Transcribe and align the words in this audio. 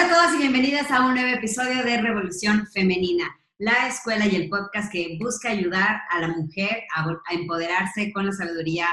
Hola 0.00 0.08
a 0.08 0.14
todos 0.14 0.34
y 0.36 0.38
bienvenidas 0.38 0.90
a 0.90 1.06
un 1.06 1.14
nuevo 1.14 1.36
episodio 1.36 1.82
de 1.84 2.00
Revolución 2.00 2.66
Femenina, 2.68 3.24
la 3.58 3.86
escuela 3.86 4.26
y 4.26 4.34
el 4.34 4.48
podcast 4.48 4.90
que 4.90 5.18
busca 5.20 5.50
ayudar 5.50 6.00
a 6.08 6.20
la 6.20 6.28
mujer 6.28 6.84
a, 6.96 7.04
a, 7.04 7.34
empoderarse 7.34 8.10
con 8.10 8.24
la 8.24 8.32
sabiduría 8.32 8.86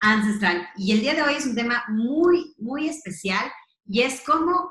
ancestral. 0.00 0.68
Y 0.76 0.92
el 0.92 1.00
día 1.00 1.14
de 1.14 1.22
hoy 1.22 1.34
es 1.38 1.46
un 1.46 1.54
tema 1.54 1.84
muy, 1.88 2.54
muy 2.58 2.88
especial 2.88 3.50
y 3.86 4.02
es 4.02 4.22
cómo 4.26 4.70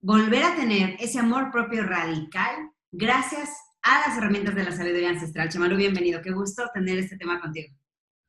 volver 0.00 0.44
a 0.44 0.56
tener 0.56 0.96
ese 0.98 1.18
amor 1.18 1.50
propio 1.50 1.82
radical 1.82 2.70
gracias 2.90 3.50
a 3.82 4.08
las 4.08 4.16
herramientas 4.16 4.54
de 4.54 4.64
la 4.64 4.72
sabiduría 4.72 5.10
ancestral. 5.10 5.50
Chamalu, 5.50 5.76
bienvenido. 5.76 6.22
Qué 6.22 6.30
gusto 6.30 6.62
tener 6.72 6.96
este 6.96 7.18
tema 7.18 7.38
contigo. 7.38 7.74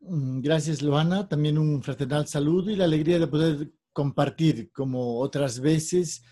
Mm, 0.01 0.41
gracias, 0.41 0.81
Loana. 0.81 1.29
También 1.29 1.57
un 1.57 1.81
fraternal 1.81 2.27
saludo 2.27 2.71
y 2.71 2.75
la 2.75 2.83
alegría 2.83 3.19
de 3.19 3.27
poder 3.27 3.71
compartir, 3.99 4.71
como 4.71 5.19
otras 5.19 5.59
veces, 5.59 6.23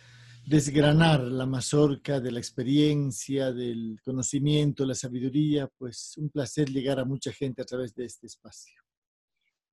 desgranar 0.45 1.19
la 1.19 1.45
mazorca 1.45 2.21
de 2.21 2.31
la 2.31 2.39
experiencia, 2.39 3.51
del 3.51 3.99
conocimiento, 4.05 4.85
la 4.85 4.95
sabiduría. 4.95 5.67
Pues 5.77 6.13
un 6.15 6.29
placer 6.29 6.69
llegar 6.69 6.97
a 6.97 7.03
mucha 7.03 7.33
gente 7.33 7.61
a 7.61 7.65
través 7.65 7.93
de 7.93 8.05
este 8.05 8.27
espacio. 8.27 8.81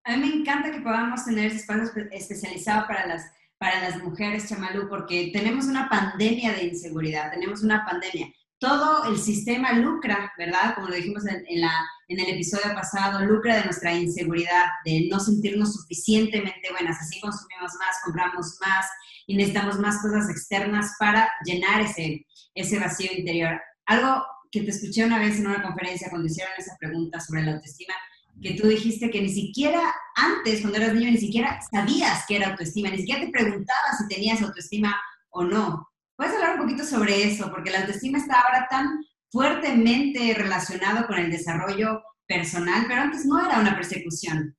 A 0.02 0.16
mí 0.16 0.26
me 0.26 0.34
encanta 0.40 0.72
que 0.72 0.80
podamos 0.80 1.24
tener 1.24 1.46
ese 1.46 1.58
espacio 1.58 1.84
especializado 2.10 2.88
para 2.88 3.06
las, 3.06 3.30
para 3.58 3.88
las 3.88 4.02
mujeres, 4.02 4.48
Chamalú, 4.48 4.88
porque 4.88 5.30
tenemos 5.32 5.66
una 5.66 5.88
pandemia 5.88 6.52
de 6.52 6.64
inseguridad, 6.64 7.30
tenemos 7.30 7.62
una 7.62 7.84
pandemia 7.84 8.26
todo 8.64 9.04
el 9.10 9.18
sistema 9.18 9.74
lucra, 9.74 10.32
¿verdad? 10.38 10.74
Como 10.74 10.88
lo 10.88 10.94
dijimos 10.94 11.26
en, 11.26 11.44
en, 11.46 12.18
el 12.18 12.28
episodio 12.30 12.74
pasado, 12.74 13.22
lucra 13.22 13.56
de 13.56 13.64
nuestra 13.64 13.92
inseguridad, 13.92 14.64
de 14.86 15.06
no 15.10 15.20
sentirnos 15.20 15.74
suficientemente 15.74 16.70
buenas. 16.70 16.98
Así 16.98 17.20
consumimos 17.20 17.72
más, 17.78 17.96
compramos 18.02 18.56
más 18.62 18.86
y 19.26 19.36
necesitamos 19.36 19.78
más 19.78 20.00
cosas 20.00 20.30
externas 20.30 20.94
para 20.98 21.30
llenar 21.44 21.82
ese, 21.82 22.26
ese 22.54 22.78
vacío 22.78 23.10
interior. 23.14 23.60
Algo 23.84 24.24
que 24.50 24.62
te 24.62 24.70
escuché 24.70 25.04
una 25.04 25.18
vez 25.18 25.38
en 25.38 25.46
una 25.46 25.62
conferencia 25.62 26.08
cuando 26.08 26.26
hicieron 26.26 26.54
esa 26.56 26.74
pregunta 26.78 27.20
sobre 27.20 27.42
la 27.42 27.52
autoestima, 27.52 27.94
que 28.42 28.54
tú 28.54 28.66
dijiste 28.66 29.10
que 29.10 29.20
ni 29.20 29.28
siquiera 29.28 29.94
antes, 30.14 30.62
cuando 30.62 30.78
eras 30.78 30.94
niño, 30.94 31.10
ni 31.10 31.18
siquiera 31.18 31.60
sabías 31.70 32.24
qué 32.26 32.36
era 32.36 32.48
autoestima, 32.48 32.88
ni 32.88 32.98
siquiera 32.98 33.20
te 33.20 33.30
preguntabas 33.30 33.98
si 33.98 34.08
tenías 34.08 34.40
autoestima 34.40 34.98
o 35.28 35.44
no. 35.44 35.86
¿Puedes 36.16 36.34
hablar 36.34 36.60
un 36.60 36.66
poquito 36.66 36.84
sobre 36.84 37.24
eso? 37.24 37.50
Porque 37.50 37.70
la 37.70 37.80
autoestima 37.80 38.18
está 38.18 38.40
ahora 38.40 38.66
tan 38.70 39.04
fuertemente 39.30 40.32
relacionado 40.34 41.06
con 41.08 41.18
el 41.18 41.30
desarrollo 41.30 42.02
personal, 42.26 42.84
pero 42.86 43.00
antes 43.02 43.26
no 43.26 43.44
era 43.44 43.58
una 43.58 43.74
persecución. 43.74 44.56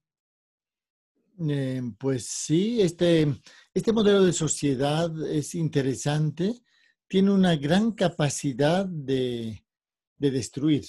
Eh, 1.50 1.82
pues 1.98 2.28
sí, 2.28 2.82
este, 2.82 3.28
este 3.74 3.94
modelo 3.94 4.24
de 4.24 4.34
sociedad 4.34 5.10
es 5.30 5.56
interesante, 5.56 6.54
tiene 7.08 7.32
una 7.32 7.56
gran 7.56 7.92
capacidad 7.92 8.86
de, 8.86 9.64
destruir, 10.18 10.86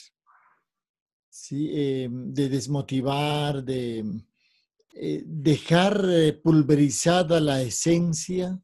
¿sí? 1.28 1.70
Eh, 1.72 2.09
de 2.11 2.48
desmotivar, 2.48 3.62
de 3.62 4.05
eh, 4.94 5.22
dejar 5.27 6.03
pulverizada 6.42 7.39
la 7.41 7.61
esencia 7.61 8.61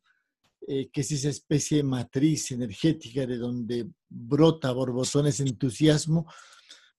eh, 0.68 0.90
que 0.92 1.00
es 1.00 1.10
esa 1.10 1.28
especie 1.28 1.78
de 1.78 1.82
matriz 1.82 2.52
energética 2.52 3.26
de 3.26 3.36
donde 3.36 3.88
brota 4.08 4.70
borbotones 4.70 5.40
entusiasmo, 5.40 6.26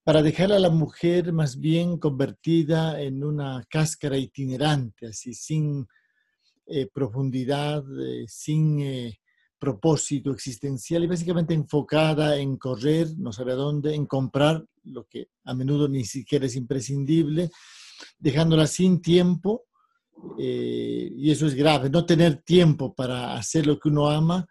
para 0.02 0.22
dejar 0.22 0.52
a 0.52 0.58
la 0.58 0.68
mujer 0.68 1.32
más 1.32 1.58
bien 1.58 1.96
convertida 1.96 3.00
en 3.00 3.24
una 3.24 3.64
cáscara 3.70 4.18
itinerante, 4.18 5.06
así 5.06 5.32
sin 5.32 5.86
eh, 6.66 6.88
profundidad, 6.92 7.82
eh, 8.00 8.26
sin 8.28 9.14
propósito 9.58 10.30
existencial 10.30 11.04
y 11.04 11.06
básicamente 11.06 11.54
enfocada 11.54 12.36
en 12.36 12.58
correr, 12.58 13.08
no 13.16 13.32
sabe 13.32 13.52
a 13.52 13.56
dónde, 13.56 13.94
en 13.94 14.04
comprar 14.04 14.62
lo 14.82 15.06
que 15.06 15.28
a 15.44 15.54
menudo 15.54 15.88
ni 15.88 16.04
siquiera 16.04 16.44
es 16.44 16.54
imprescindible, 16.54 17.50
dejándola 18.18 18.66
sin 18.66 19.00
tiempo 19.00 19.64
eh, 20.38 21.12
y 21.16 21.30
eso 21.30 21.46
es 21.46 21.54
grave. 21.54 21.90
No 21.90 22.06
tener 22.06 22.42
tiempo 22.42 22.94
para 22.94 23.34
hacer 23.34 23.66
lo 23.66 23.78
que 23.78 23.88
uno 23.88 24.08
ama 24.08 24.46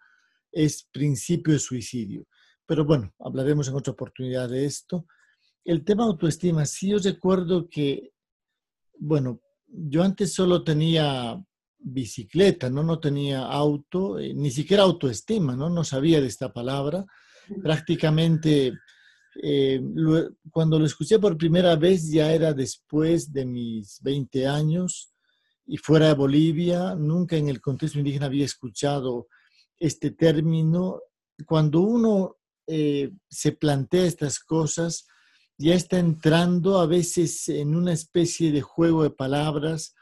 es 0.52 0.88
principio 0.92 1.52
de 1.52 1.58
suicidio. 1.58 2.26
Pero 2.66 2.84
bueno, 2.84 3.12
hablaremos 3.18 3.68
en 3.68 3.74
otra 3.74 3.92
oportunidad 3.92 4.48
de 4.48 4.64
esto. 4.64 5.06
El 5.64 5.84
tema 5.84 6.04
autoestima, 6.04 6.64
sí 6.66 6.90
yo 6.90 6.98
recuerdo 6.98 7.68
que, 7.68 8.12
bueno, 8.98 9.40
yo 9.66 10.02
antes 10.02 10.32
solo 10.32 10.62
tenía 10.62 11.42
bicicleta, 11.78 12.70
¿no? 12.70 12.82
No 12.82 13.00
tenía 13.00 13.44
auto, 13.46 14.18
eh, 14.18 14.32
ni 14.34 14.50
siquiera 14.50 14.84
autoestima, 14.84 15.56
¿no? 15.56 15.68
No 15.68 15.84
sabía 15.84 16.20
de 16.20 16.28
esta 16.28 16.52
palabra. 16.52 17.04
Prácticamente, 17.62 18.72
eh, 19.42 19.82
cuando 20.50 20.78
lo 20.78 20.86
escuché 20.86 21.18
por 21.18 21.36
primera 21.36 21.76
vez 21.76 22.10
ya 22.10 22.32
era 22.32 22.54
después 22.54 23.32
de 23.32 23.44
mis 23.44 24.00
20 24.02 24.46
años 24.46 25.13
y 25.66 25.76
fuera 25.78 26.08
de 26.08 26.14
Bolivia, 26.14 26.94
nunca 26.94 27.36
en 27.36 27.48
el 27.48 27.60
contexto 27.60 27.98
indígena 27.98 28.26
había 28.26 28.44
escuchado 28.44 29.28
este 29.78 30.10
término. 30.10 31.00
Cuando 31.46 31.80
uno 31.80 32.36
eh, 32.66 33.12
se 33.28 33.52
plantea 33.52 34.04
estas 34.04 34.40
cosas, 34.40 35.06
ya 35.56 35.74
está 35.74 35.98
entrando 35.98 36.78
a 36.78 36.86
veces 36.86 37.48
en 37.48 37.74
una 37.74 37.92
especie 37.92 38.52
de 38.52 38.60
juego 38.60 39.02
de 39.02 39.10
palabras 39.10 39.94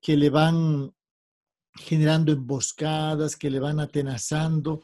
que 0.00 0.16
le 0.16 0.30
van 0.30 0.92
generando 1.74 2.32
emboscadas, 2.32 3.36
que 3.36 3.50
le 3.50 3.60
van 3.60 3.80
atenazando. 3.80 4.82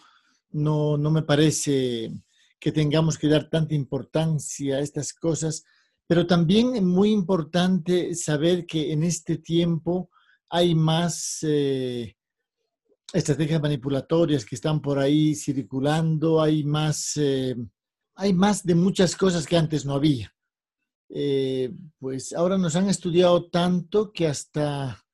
No, 0.50 0.96
no 0.96 1.10
me 1.10 1.22
parece 1.22 2.12
que 2.58 2.72
tengamos 2.72 3.18
que 3.18 3.28
dar 3.28 3.50
tanta 3.50 3.74
importancia 3.74 4.76
a 4.76 4.80
estas 4.80 5.12
cosas 5.12 5.64
pero 6.08 6.26
también 6.26 6.74
es 6.74 6.82
muy 6.82 7.10
importante 7.10 8.14
saber 8.14 8.64
que 8.64 8.92
en 8.92 9.04
este 9.04 9.36
tiempo 9.36 10.10
hay 10.48 10.74
más 10.74 11.40
eh, 11.42 12.16
estrategias 13.12 13.60
manipulatorias 13.60 14.46
que 14.46 14.54
están 14.54 14.80
por 14.80 14.98
ahí 14.98 15.34
circulando, 15.34 16.40
hay 16.40 16.64
más, 16.64 17.12
eh, 17.18 17.54
hay 18.14 18.32
más 18.32 18.64
de 18.64 18.74
muchas 18.74 19.14
cosas 19.14 19.46
que 19.46 19.58
antes 19.58 19.84
no 19.84 19.92
había. 19.92 20.34
Eh, 21.10 21.74
pues 21.98 22.32
ahora 22.32 22.56
nos 22.56 22.74
han 22.74 22.88
estudiado 22.88 23.50
tanto 23.50 24.10
que 24.10 24.26
hasta 24.26 25.04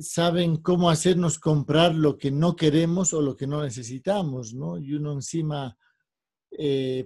saben 0.00 0.56
cómo 0.56 0.90
hacernos 0.90 1.38
comprar 1.38 1.94
lo 1.94 2.18
que 2.18 2.32
no 2.32 2.56
queremos 2.56 3.12
o 3.12 3.22
lo 3.22 3.36
que 3.36 3.46
no 3.46 3.62
necesitamos, 3.62 4.54
¿no? 4.54 4.76
Y 4.76 4.94
uno 4.94 5.12
encima, 5.12 5.78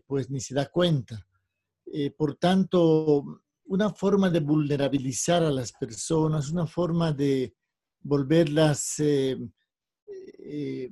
pues 0.06 0.30
ni 0.30 0.40
se 0.40 0.54
da 0.54 0.70
cuenta. 0.70 1.26
Eh, 1.92 2.10
por 2.12 2.36
tanto, 2.36 3.42
una 3.64 3.90
forma 3.90 4.30
de 4.30 4.40
vulnerabilizar 4.40 5.42
a 5.42 5.50
las 5.50 5.72
personas, 5.72 6.50
una 6.50 6.66
forma 6.66 7.12
de 7.12 7.54
volverlas 8.00 9.00
eh, 9.00 9.36
eh, 10.06 10.90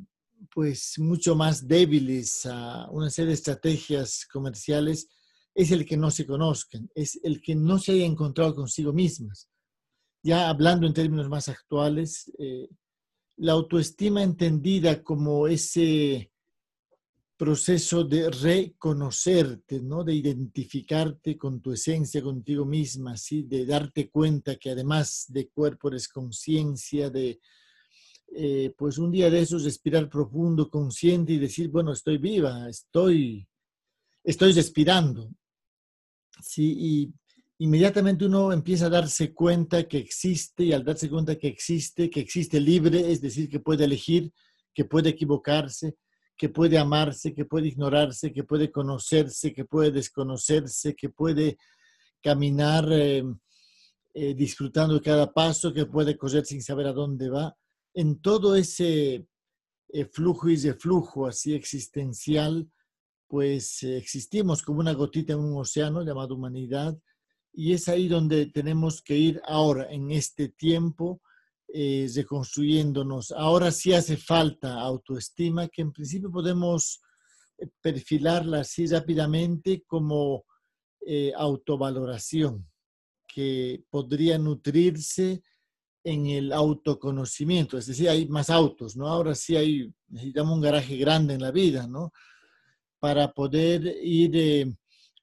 pues 0.53 0.99
mucho 0.99 1.37
más 1.37 1.67
débiles 1.67 2.47
a 2.47 2.89
una 2.91 3.11
serie 3.11 3.29
de 3.29 3.35
estrategias 3.35 4.27
comerciales, 4.27 5.09
es 5.55 5.71
el 5.71 5.85
que 5.85 5.97
no 5.97 6.11
se 6.11 6.27
conozcan, 6.27 6.91
es 6.95 7.19
el 7.23 7.41
que 7.41 7.55
no 7.55 7.79
se 7.79 7.93
haya 7.93 8.05
encontrado 8.05 8.55
consigo 8.55 8.93
mismas. 8.93 9.49
Ya 10.23 10.49
hablando 10.49 10.87
en 10.87 10.95
términos 10.95 11.29
más 11.29 11.49
actuales, 11.49 12.31
la 13.37 13.53
autoestima 13.53 14.23
entendida 14.23 15.03
como 15.03 15.49
ese 15.49 16.31
proceso 17.39 18.03
de 18.03 18.31
reconocerte, 18.31 19.81
¿no? 19.81 20.03
de 20.03 20.13
identificarte 20.13 21.39
con 21.39 21.61
tu 21.61 21.73
esencia, 21.73 22.21
contigo 22.21 22.67
misma, 22.67 23.17
¿sí? 23.17 23.45
de 23.45 23.65
darte 23.65 24.11
cuenta 24.11 24.57
que 24.57 24.71
además 24.71 25.27
de 25.29 25.49
cuerpo 25.49 25.89
eres 25.89 26.09
conciencia, 26.09 27.09
de 27.11 27.39
eh, 28.35 28.75
pues 28.77 28.99
un 28.99 29.13
día 29.13 29.31
de 29.31 29.41
esos 29.41 29.63
respirar 29.63 30.11
profundo, 30.11 30.69
consciente 30.69 31.33
y 31.33 31.39
decir, 31.39 31.69
bueno, 31.69 31.93
estoy 31.93 32.19
viva, 32.19 32.69
estoy, 32.69 33.47
estoy 34.25 34.53
respirando. 34.53 35.31
¿sí? 36.43 36.75
Y 36.77 37.13
inmediatamente 37.59 38.27
uno 38.27 38.53
empieza 38.53 38.87
a 38.87 38.91
darse 38.91 39.33
cuenta 39.33 39.87
que 39.87 39.99
existe 39.99 40.65
y 40.65 40.73
al 40.73 40.85
darse 40.85 41.09
cuenta 41.09 41.37
que 41.37 41.47
existe, 41.47 42.11
que 42.11 42.19
existe 42.19 42.61
libre, 42.61 43.13
es 43.13 43.21
decir, 43.21 43.49
que 43.49 43.61
puede 43.61 43.85
elegir, 43.85 44.33
que 44.75 44.85
puede 44.85 45.11
equivocarse, 45.11 45.97
que 46.39 46.49
puede 46.49 46.79
amarse, 46.79 47.35
que 47.35 47.45
puede 47.45 47.67
ignorarse, 47.67 48.33
que 48.33 48.45
puede 48.45 48.71
conocerse, 48.71 49.53
que 49.53 49.65
puede 49.65 49.91
desconocerse, 49.91 50.95
que 50.95 51.11
puede 51.11 51.59
caminar 52.23 52.89
eh, 52.93 53.25
eh, 54.15 54.35
disfrutando 54.35 55.03
cada 55.03 55.33
paso, 55.33 55.75
que 55.75 55.87
puede 55.87 56.17
correr 56.17 56.47
sin 56.47 56.63
saber 56.63 56.87
a 56.87 56.93
dónde 56.93 57.29
va. 57.29 57.57
En 57.93 58.21
todo 58.21 58.55
ese 58.55 59.27
eh, 59.89 60.05
flujo 60.13 60.49
y 60.49 60.57
reflujo 60.57 61.27
así 61.27 61.55
existencial, 61.55 62.71
pues 63.27 63.83
existimos 63.83 64.63
como 64.63 64.79
una 64.79 64.95
gotita 64.95 65.33
en 65.33 65.41
un 65.41 65.59
océano 65.59 66.03
llamado 66.03 66.37
humanidad 66.37 66.97
y 67.53 67.73
es 67.73 67.89
ahí 67.89 68.07
donde 68.07 68.47
tenemos 68.47 69.03
que 69.03 69.17
ir 69.17 69.43
ahora, 69.45 69.91
en 69.91 70.13
este 70.13 70.49
tiempo, 70.51 71.21
eh, 71.71 72.09
reconstruyéndonos. 72.15 73.31
Ahora 73.33 73.71
sí 73.71 73.93
hace 73.93 74.17
falta 74.17 74.81
autoestima, 74.81 75.69
que 75.69 75.83
en 75.83 75.93
principio 75.93 76.31
podemos 76.31 77.03
eh, 77.59 77.69
perfilarla 77.83 78.61
así 78.61 78.87
rápidamente 78.87 79.85
como 79.87 80.47
eh, 81.05 81.31
autovaloración, 81.37 82.67
que 83.27 83.85
podría 83.91 84.39
nutrirse 84.39 85.43
en 86.05 86.29
el 86.29 86.53
autoconocimiento, 86.53 87.77
es 87.77 87.87
decir, 87.87 88.09
hay 88.09 88.27
más 88.29 88.49
autos, 88.49 88.97
¿no? 88.97 89.07
Ahora 89.07 89.35
sí 89.35 89.55
hay, 89.55 89.93
necesitamos 90.09 90.55
un 90.55 90.63
garaje 90.63 90.97
grande 90.97 91.35
en 91.35 91.43
la 91.43 91.51
vida, 91.51 91.87
¿no? 91.87 92.13
Para 92.99 93.35
poder 93.35 93.85
ir 94.03 94.31
eh, 94.35 94.75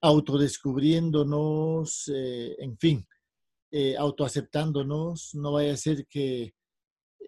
autodescubriéndonos, 0.01 2.07
en 2.07 2.77
fin, 2.77 3.07
eh, 3.77 3.95
autoaceptándonos, 3.97 5.35
no 5.35 5.51
vaya 5.53 5.73
a 5.73 5.77
ser 5.77 6.05
que 6.07 6.53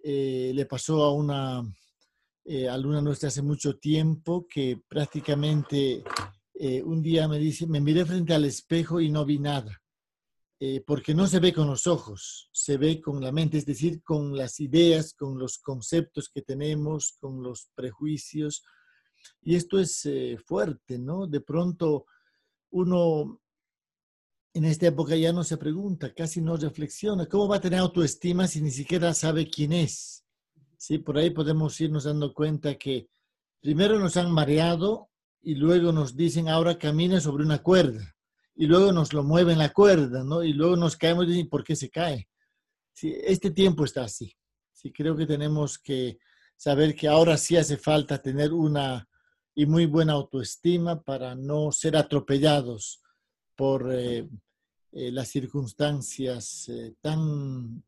eh, 0.04 0.52
le 0.54 0.66
pasó 0.66 1.02
a 1.02 1.12
una 1.12 1.62
alumna 2.70 3.02
nuestra 3.02 3.28
hace 3.28 3.42
mucho 3.42 3.76
tiempo 3.76 4.46
que 4.48 4.80
prácticamente 4.88 6.02
un 6.84 7.02
día 7.02 7.28
me 7.28 7.38
dice, 7.38 7.66
me 7.66 7.78
miré 7.78 8.06
frente 8.06 8.32
al 8.32 8.46
espejo 8.46 9.02
y 9.02 9.10
no 9.10 9.26
vi 9.26 9.38
nada 9.38 9.78
eh, 10.60 10.82
porque 10.84 11.14
no 11.14 11.28
se 11.28 11.38
ve 11.38 11.52
con 11.52 11.68
los 11.68 11.86
ojos, 11.86 12.50
se 12.52 12.78
ve 12.78 13.00
con 13.00 13.20
la 13.22 13.30
mente, 13.30 13.58
es 13.58 13.66
decir, 13.66 14.02
con 14.02 14.36
las 14.36 14.58
ideas, 14.58 15.14
con 15.14 15.38
los 15.38 15.58
conceptos 15.58 16.28
que 16.28 16.42
tenemos, 16.42 17.16
con 17.20 17.44
los 17.44 17.70
prejuicios. 17.76 18.64
Y 19.40 19.54
esto 19.54 19.78
es 19.78 20.04
eh, 20.06 20.36
fuerte, 20.44 20.98
¿no? 20.98 21.28
De 21.28 21.40
pronto 21.40 22.06
uno 22.70 23.40
en 24.58 24.64
esta 24.64 24.88
época 24.88 25.14
ya 25.16 25.32
no 25.32 25.44
se 25.44 25.56
pregunta, 25.56 26.12
casi 26.12 26.40
no 26.40 26.56
reflexiona. 26.56 27.26
¿Cómo 27.26 27.48
va 27.48 27.56
a 27.56 27.60
tener 27.60 27.78
autoestima 27.78 28.46
si 28.46 28.60
ni 28.60 28.70
siquiera 28.70 29.14
sabe 29.14 29.48
quién 29.48 29.72
es? 29.72 30.24
Sí, 30.76 30.98
por 30.98 31.16
ahí 31.16 31.30
podemos 31.30 31.80
irnos 31.80 32.04
dando 32.04 32.34
cuenta 32.34 32.76
que 32.76 33.08
primero 33.60 33.98
nos 33.98 34.16
han 34.16 34.30
mareado 34.30 35.10
y 35.40 35.54
luego 35.54 35.92
nos 35.92 36.16
dicen 36.16 36.48
ahora 36.48 36.76
camina 36.76 37.20
sobre 37.20 37.44
una 37.44 37.62
cuerda 37.62 38.16
y 38.56 38.66
luego 38.66 38.92
nos 38.92 39.12
lo 39.12 39.22
mueven 39.22 39.58
la 39.58 39.72
cuerda, 39.72 40.24
¿no? 40.24 40.42
Y 40.42 40.52
luego 40.52 40.76
nos 40.76 40.96
caemos 40.96 41.26
y 41.26 41.28
dicen, 41.28 41.48
¿por 41.48 41.62
qué 41.62 41.76
se 41.76 41.88
cae? 41.88 42.28
Sí, 42.92 43.14
este 43.24 43.52
tiempo 43.52 43.84
está 43.84 44.02
así. 44.02 44.36
Sí, 44.72 44.92
creo 44.92 45.16
que 45.16 45.26
tenemos 45.26 45.78
que 45.78 46.18
saber 46.56 46.96
que 46.96 47.06
ahora 47.06 47.36
sí 47.36 47.56
hace 47.56 47.76
falta 47.76 48.20
tener 48.20 48.52
una 48.52 49.08
y 49.54 49.66
muy 49.66 49.86
buena 49.86 50.14
autoestima 50.14 51.00
para 51.00 51.36
no 51.36 51.70
ser 51.70 51.96
atropellados 51.96 53.00
por 53.54 53.92
eh, 53.92 54.28
eh, 54.92 55.10
las 55.12 55.28
circunstancias 55.28 56.68
eh, 56.68 56.94
tan 57.00 57.82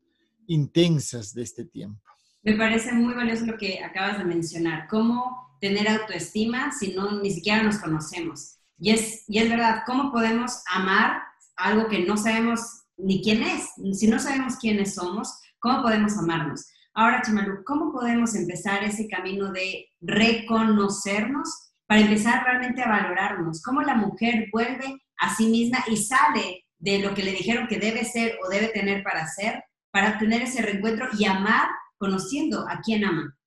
intensas 0.47 1.33
de 1.33 1.43
este 1.43 1.65
tiempo. 1.65 2.01
Me 2.43 2.55
parece 2.55 2.91
muy 2.93 3.13
valioso 3.13 3.45
lo 3.45 3.57
que 3.57 3.83
acabas 3.83 4.17
de 4.17 4.25
mencionar, 4.25 4.87
cómo 4.87 5.57
tener 5.61 5.87
autoestima 5.87 6.71
si 6.71 6.93
no 6.93 7.21
ni 7.21 7.31
siquiera 7.31 7.63
nos 7.63 7.77
conocemos. 7.77 8.57
Y 8.79 8.91
es, 8.91 9.23
y 9.27 9.37
es 9.37 9.49
verdad, 9.49 9.83
¿cómo 9.85 10.11
podemos 10.11 10.63
amar 10.71 11.21
algo 11.55 11.87
que 11.87 11.99
no 11.99 12.17
sabemos 12.17 12.59
ni 12.97 13.21
quién 13.21 13.43
es? 13.43 13.69
Si 13.97 14.07
no 14.07 14.19
sabemos 14.19 14.55
quiénes 14.55 14.95
somos, 14.95 15.39
¿cómo 15.59 15.83
podemos 15.83 16.17
amarnos? 16.17 16.65
Ahora, 16.93 17.21
Chimalu, 17.21 17.63
¿cómo 17.63 17.91
podemos 17.91 18.35
empezar 18.35 18.83
ese 18.83 19.07
camino 19.07 19.51
de 19.51 19.85
reconocernos 20.01 21.71
para 21.85 22.01
empezar 22.01 22.43
realmente 22.43 22.81
a 22.81 22.89
valorarnos? 22.89 23.61
¿Cómo 23.61 23.81
la 23.81 23.95
mujer 23.95 24.49
vuelve 24.51 25.01
a 25.19 25.35
sí 25.35 25.47
misma 25.47 25.83
y 25.87 25.95
sale 25.95 26.65
de 26.81 26.99
lo 26.99 27.13
que 27.13 27.23
le 27.23 27.31
dijeron 27.31 27.67
que 27.67 27.79
debe 27.79 28.03
ser 28.03 28.37
o 28.43 28.49
debe 28.49 28.69
tener 28.69 29.03
para 29.03 29.27
ser, 29.27 29.63
para 29.91 30.17
tener 30.17 30.41
ese 30.41 30.61
reencuentro 30.61 31.07
y 31.17 31.25
amar 31.25 31.69
conociendo 31.97 32.65
a 32.67 32.81
quién 32.81 33.05
ama? 33.05 33.37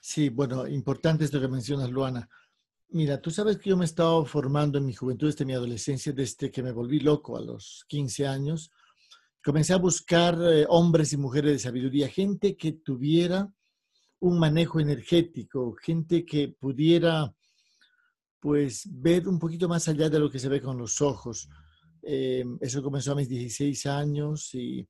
Sí, 0.00 0.30
bueno, 0.30 0.66
importante 0.66 1.24
esto 1.24 1.40
que 1.40 1.48
mencionas, 1.48 1.90
Luana. 1.90 2.28
Mira, 2.88 3.20
tú 3.20 3.30
sabes 3.30 3.58
que 3.58 3.70
yo 3.70 3.76
me 3.76 3.84
he 3.84 3.86
estado 3.86 4.24
formando 4.24 4.78
en 4.78 4.86
mi 4.86 4.94
juventud, 4.94 5.28
desde 5.28 5.44
mi 5.44 5.52
adolescencia, 5.52 6.12
desde 6.12 6.50
que 6.50 6.62
me 6.62 6.72
volví 6.72 6.98
loco 6.98 7.36
a 7.36 7.40
los 7.40 7.84
15 7.88 8.26
años. 8.26 8.70
Comencé 9.44 9.74
a 9.74 9.78
buscar 9.78 10.36
eh, 10.40 10.66
hombres 10.68 11.12
y 11.12 11.16
mujeres 11.18 11.52
de 11.52 11.58
sabiduría, 11.58 12.08
gente 12.08 12.56
que 12.56 12.72
tuviera 12.72 13.52
un 14.20 14.38
manejo 14.38 14.80
energético, 14.80 15.74
gente 15.74 16.24
que 16.24 16.48
pudiera 16.48 17.34
pues 18.40 18.88
ver 18.90 19.28
un 19.28 19.38
poquito 19.38 19.68
más 19.68 19.86
allá 19.88 20.08
de 20.08 20.18
lo 20.18 20.30
que 20.30 20.38
se 20.38 20.48
ve 20.48 20.60
con 20.60 20.78
los 20.78 21.00
ojos. 21.00 21.48
Eh, 22.02 22.44
eso 22.60 22.82
comenzó 22.82 23.12
a 23.12 23.16
mis 23.16 23.28
16 23.28 23.86
años 23.86 24.54
y 24.54 24.86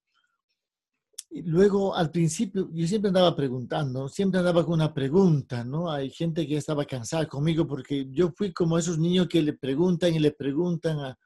y 1.35 1.41
luego, 1.41 1.97
al 1.97 2.11
principio, 2.11 2.69
yo 2.75 2.87
siempre 2.87 3.09
andaba 3.09 3.35
preguntando, 3.35 4.07
siempre 4.07 4.39
andaba 4.39 4.67
con 4.67 4.75
una 4.75 4.93
pregunta, 4.93 5.65
¿no? 5.65 5.91
Hay 5.91 6.11
gente 6.11 6.47
que 6.47 6.59
estaba 6.59 6.85
cansada 6.85 7.25
conmigo 7.27 7.67
porque 7.67 8.07
yo 8.11 8.31
fui 8.37 8.53
como 8.53 8.77
esos 8.77 8.99
niños 8.99 9.29
que 9.29 9.41
le 9.41 9.55
preguntan 9.55 10.15
y 10.15 10.19
le 10.19 10.33
preguntan 10.33 11.01
a, 11.01 11.19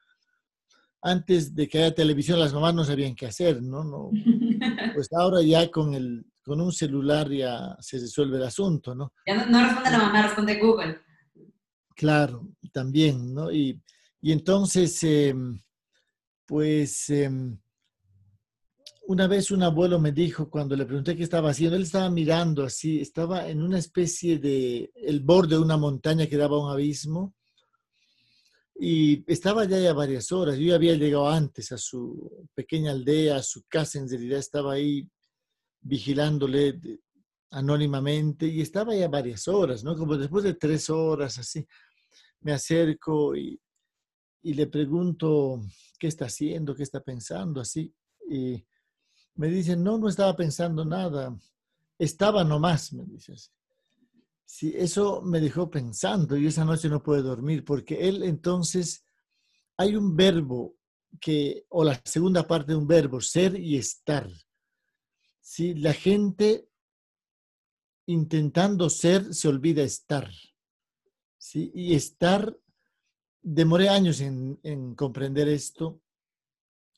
antes 1.01 1.53
de 1.53 1.67
que 1.67 1.79
haya 1.79 1.93
televisión, 1.93 2.39
las 2.39 2.53
mamás 2.53 2.73
no 2.73 2.85
sabían 2.85 3.15
qué 3.15 3.25
hacer, 3.25 3.61
¿no? 3.61 3.83
no 3.83 4.09
pues 4.95 5.09
ahora 5.11 5.41
ya 5.41 5.69
con, 5.69 5.93
el, 5.93 6.25
con 6.41 6.61
un 6.61 6.71
celular 6.71 7.29
ya 7.29 7.75
se 7.81 7.99
resuelve 7.99 8.37
el 8.37 8.43
asunto, 8.43 8.95
¿no? 8.95 9.11
Ya 9.25 9.45
no, 9.45 9.61
responde 9.61 9.91
la 9.91 9.97
mamá, 9.97 10.21
responde 10.21 10.57
Google. 10.57 11.01
Claro, 11.97 12.47
también, 12.71 13.33
¿no? 13.33 13.51
Y, 13.51 13.81
y 14.21 14.31
entonces, 14.31 15.03
em, 15.03 15.59
pues... 16.47 17.09
Em, 17.09 17.57
una 19.09 19.25
vez 19.25 19.51
un 19.51 19.63
abuelo 19.63 19.99
me 19.99 20.11
dijo, 20.11 20.49
cuando 20.49 20.75
le 20.75 20.85
pregunté 20.85 21.15
qué 21.15 21.23
estaba 21.23 21.51
haciendo, 21.51 21.77
él 21.77 21.83
estaba 21.83 22.09
mirando 22.09 22.65
así, 22.65 22.99
estaba 22.99 23.47
en 23.47 23.61
una 23.61 23.79
especie 23.79 24.37
de, 24.37 24.91
el 24.95 25.21
borde 25.21 25.55
de 25.55 25.61
una 25.61 25.77
montaña 25.77 26.27
que 26.27 26.35
daba 26.35 26.61
un 26.61 26.69
abismo, 26.69 27.33
y 28.79 29.23
estaba 29.31 29.65
ya 29.65 29.79
ya 29.79 29.93
varias 29.93 30.31
horas. 30.31 30.57
Yo 30.57 30.67
ya 30.67 30.75
había 30.75 30.95
llegado 30.95 31.29
antes 31.29 31.71
a 31.71 31.77
su 31.77 32.47
pequeña 32.53 32.91
aldea, 32.91 33.37
a 33.37 33.43
su 33.43 33.63
casa, 33.67 33.97
en 33.97 34.09
realidad 34.09 34.39
estaba 34.39 34.73
ahí 34.73 35.07
vigilándole 35.81 36.79
anónimamente 37.51 38.45
y 38.45 38.61
estaba 38.61 38.93
ya 38.93 39.07
varias 39.07 39.47
horas, 39.47 39.83
¿no? 39.83 39.95
Como 39.95 40.17
después 40.17 40.43
de 40.43 40.53
tres 40.53 40.89
horas 40.89 41.39
así, 41.39 41.65
me 42.41 42.51
acerco 42.51 43.35
y, 43.35 43.59
y 44.47 44.53
le 44.53 44.67
pregunto 44.67 45.61
qué 45.99 46.07
está 46.07 46.27
haciendo, 46.27 46.73
qué 46.73 46.83
está 46.83 47.03
pensando, 47.03 47.59
así. 47.59 47.93
Y 48.29 48.65
me 49.35 49.49
dicen, 49.49 49.83
no, 49.83 49.97
no 49.97 50.07
estaba 50.07 50.33
pensando 50.37 50.85
nada, 50.85 51.37
estaba 51.99 52.45
nomás, 52.45 52.93
me 52.93 53.03
dice 53.03 53.33
así. 53.33 53.51
Sí, 54.45 54.73
eso 54.73 55.21
me 55.21 55.41
dejó 55.41 55.69
pensando 55.69 56.37
y 56.37 56.47
esa 56.47 56.63
noche 56.63 56.87
no 56.87 57.03
pude 57.03 57.21
dormir 57.21 57.65
porque 57.65 58.07
él 58.07 58.23
entonces, 58.23 59.03
hay 59.75 59.97
un 59.97 60.15
verbo 60.15 60.77
que, 61.19 61.65
o 61.67 61.83
la 61.83 62.01
segunda 62.05 62.47
parte 62.47 62.71
de 62.71 62.77
un 62.77 62.87
verbo, 62.87 63.19
ser 63.19 63.59
y 63.59 63.75
estar. 63.75 64.29
Si 65.41 65.73
la 65.73 65.91
gente 65.91 66.69
intentando 68.05 68.89
ser 68.89 69.33
se 69.33 69.49
olvida 69.49 69.83
estar. 69.83 70.31
¿sí? 71.37 71.69
Y 71.75 71.95
estar, 71.95 72.57
demoré 73.49 73.87
años 73.87 74.19
en, 74.19 74.59
en 74.63 74.93
comprender 74.93 75.47
esto, 75.47 76.01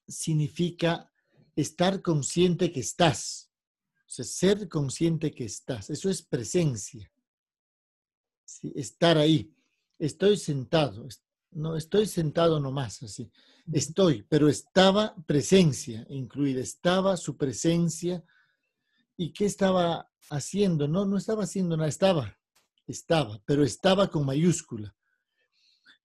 significa 0.07 1.11
estar 1.55 2.01
consciente 2.01 2.71
que 2.71 2.79
estás. 2.79 3.51
O 3.99 4.11
sea, 4.11 4.25
ser 4.25 4.67
consciente 4.67 5.31
que 5.31 5.45
estás. 5.45 5.91
Eso 5.91 6.09
es 6.09 6.23
presencia. 6.23 7.11
Estar 8.73 9.19
ahí. 9.19 9.53
Estoy 9.99 10.37
sentado. 10.37 11.07
No 11.51 11.75
estoy 11.75 12.07
sentado 12.07 12.59
nomás 12.59 13.03
así. 13.03 13.31
Estoy, 13.71 14.23
pero 14.23 14.49
estaba 14.49 15.15
presencia 15.27 16.03
incluida. 16.09 16.61
Estaba 16.61 17.15
su 17.15 17.37
presencia. 17.37 18.23
¿Y 19.15 19.33
qué 19.33 19.45
estaba 19.45 20.11
haciendo? 20.31 20.87
No, 20.87 21.05
no 21.05 21.17
estaba 21.17 21.43
haciendo 21.43 21.77
nada. 21.77 21.89
Estaba. 21.89 22.35
Estaba, 22.87 23.39
pero 23.45 23.63
estaba 23.63 24.09
con 24.09 24.25
mayúscula. 24.25 24.95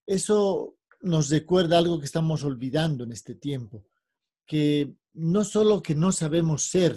Eso 0.06 0.76
nos 1.00 1.28
recuerda 1.28 1.78
algo 1.78 1.98
que 1.98 2.06
estamos 2.06 2.44
olvidando 2.44 3.04
en 3.04 3.12
este 3.12 3.34
tiempo, 3.34 3.84
que 4.46 4.94
no 5.12 5.44
solo 5.44 5.82
que 5.82 5.94
no 5.94 6.12
sabemos 6.12 6.66
ser, 6.66 6.96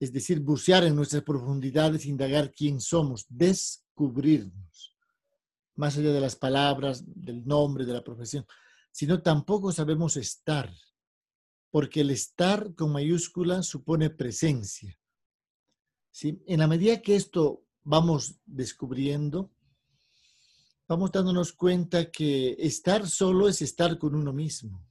es 0.00 0.12
decir, 0.12 0.40
bucear 0.40 0.84
en 0.84 0.94
nuestras 0.94 1.22
profundidades, 1.22 2.06
indagar 2.06 2.52
quién 2.52 2.80
somos, 2.80 3.26
descubrirnos, 3.28 4.96
más 5.74 5.96
allá 5.96 6.12
de 6.12 6.20
las 6.20 6.36
palabras, 6.36 7.02
del 7.06 7.46
nombre, 7.46 7.84
de 7.84 7.92
la 7.92 8.04
profesión, 8.04 8.44
sino 8.92 9.22
tampoco 9.22 9.72
sabemos 9.72 10.16
estar, 10.16 10.72
porque 11.70 12.00
el 12.00 12.10
estar 12.10 12.74
con 12.74 12.92
mayúscula 12.92 13.62
supone 13.62 14.10
presencia. 14.10 14.98
¿Sí? 16.10 16.42
En 16.46 16.60
la 16.60 16.66
medida 16.66 17.00
que 17.00 17.14
esto 17.14 17.64
vamos 17.82 18.40
descubriendo, 18.44 19.52
vamos 20.88 21.12
dándonos 21.12 21.52
cuenta 21.52 22.10
que 22.10 22.56
estar 22.58 23.06
solo 23.06 23.46
es 23.46 23.60
estar 23.60 23.98
con 23.98 24.14
uno 24.14 24.32
mismo. 24.32 24.84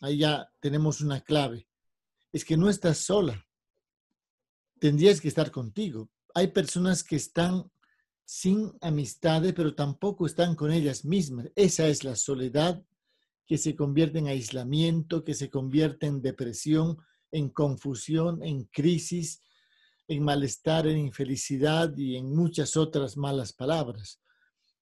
Ahí 0.00 0.18
ya 0.18 0.50
tenemos 0.60 1.00
una 1.00 1.20
clave. 1.20 1.68
Es 2.32 2.44
que 2.44 2.56
no 2.56 2.68
estás 2.68 2.98
sola. 2.98 3.46
tendrías 4.80 5.20
que 5.20 5.28
estar 5.28 5.50
contigo. 5.50 6.10
Hay 6.34 6.48
personas 6.48 7.04
que 7.04 7.16
están 7.16 7.70
sin 8.24 8.72
amistades, 8.80 9.52
pero 9.52 9.74
tampoco 9.74 10.24
están 10.24 10.54
con 10.54 10.72
ellas 10.72 11.04
mismas. 11.04 11.50
Esa 11.54 11.86
es 11.88 12.02
la 12.02 12.16
soledad 12.16 12.82
que 13.46 13.58
se 13.58 13.76
convierte 13.76 14.20
en 14.20 14.28
aislamiento, 14.28 15.22
que 15.22 15.34
se 15.34 15.50
convierte 15.50 16.06
en 16.06 16.22
depresión, 16.22 16.96
en 17.30 17.50
confusión, 17.50 18.42
en 18.42 18.64
crisis, 18.64 19.42
en 20.08 20.24
malestar, 20.24 20.86
en 20.86 20.98
infelicidad 20.98 21.94
y 21.96 22.16
en 22.16 22.34
muchas 22.34 22.76
otras 22.76 23.16
malas 23.16 23.52
palabras. 23.52 24.20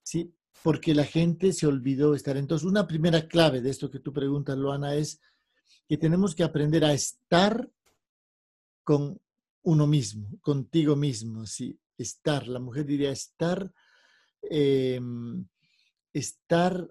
¿Sí? 0.02 0.33
Porque 0.62 0.94
la 0.94 1.04
gente 1.04 1.52
se 1.52 1.66
olvidó 1.66 2.14
estar. 2.14 2.36
Entonces, 2.36 2.66
una 2.66 2.86
primera 2.86 3.26
clave 3.28 3.60
de 3.60 3.70
esto 3.70 3.90
que 3.90 4.00
tú 4.00 4.12
preguntas, 4.12 4.56
Luana, 4.56 4.94
es 4.94 5.20
que 5.88 5.96
tenemos 5.96 6.34
que 6.34 6.44
aprender 6.44 6.84
a 6.84 6.92
estar 6.92 7.70
con 8.84 9.20
uno 9.62 9.86
mismo, 9.86 10.38
contigo 10.40 10.96
mismo, 10.96 11.46
sí, 11.46 11.78
estar. 11.96 12.48
La 12.48 12.58
mujer 12.58 12.86
diría 12.86 13.10
estar, 13.10 13.72
em, 14.42 15.46
estar 16.12 16.88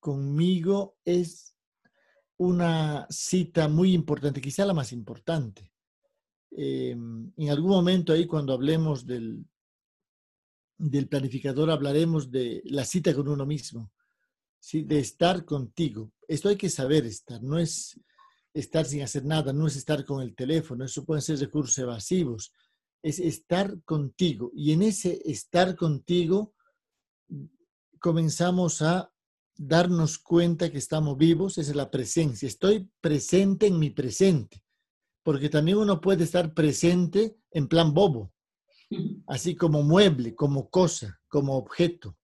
conmigo 0.00 0.96
es 1.04 1.56
una 2.36 3.06
cita 3.10 3.68
muy 3.68 3.92
importante, 3.92 4.40
quizá 4.40 4.64
la 4.64 4.74
más 4.74 4.92
importante. 4.92 5.72
Em, 6.50 7.32
en 7.36 7.50
algún 7.50 7.70
momento 7.70 8.12
ahí 8.12 8.26
cuando 8.26 8.52
hablemos 8.52 9.06
del, 9.06 9.44
del 10.76 11.08
planificador 11.08 11.70
hablaremos 11.70 12.30
de 12.30 12.62
la 12.64 12.84
cita 12.84 13.14
con 13.14 13.28
uno 13.28 13.46
mismo, 13.46 13.92
¿sí? 14.58 14.82
de 14.82 14.98
estar 14.98 15.44
contigo. 15.44 16.12
Esto 16.26 16.48
hay 16.48 16.56
que 16.56 16.70
saber 16.70 17.06
estar, 17.06 17.42
no 17.42 17.58
es 17.58 17.98
estar 18.52 18.84
sin 18.84 19.02
hacer 19.02 19.24
nada, 19.24 19.52
no 19.52 19.66
es 19.66 19.76
estar 19.76 20.04
con 20.04 20.22
el 20.22 20.34
teléfono, 20.34 20.84
eso 20.84 21.04
pueden 21.04 21.22
ser 21.22 21.38
recursos 21.38 21.76
evasivos, 21.78 22.52
es 23.02 23.18
estar 23.18 23.82
contigo. 23.84 24.50
Y 24.54 24.72
en 24.72 24.82
ese 24.82 25.20
estar 25.24 25.76
contigo 25.76 26.54
comenzamos 27.98 28.82
a 28.82 29.10
darnos 29.56 30.18
cuenta 30.18 30.70
que 30.70 30.78
estamos 30.78 31.16
vivos, 31.16 31.58
esa 31.58 31.70
es 31.70 31.76
la 31.76 31.90
presencia. 31.90 32.46
Estoy 32.46 32.90
presente 33.00 33.66
en 33.66 33.78
mi 33.78 33.90
presente, 33.90 34.62
porque 35.22 35.48
también 35.48 35.78
uno 35.78 36.00
puede 36.00 36.24
estar 36.24 36.54
presente 36.54 37.36
en 37.50 37.68
plan 37.68 37.94
bobo, 37.94 38.33
así 39.26 39.54
como 39.54 39.82
mueble, 39.82 40.34
como 40.34 40.70
cosa, 40.70 41.20
como 41.28 41.56
objeto. 41.56 42.16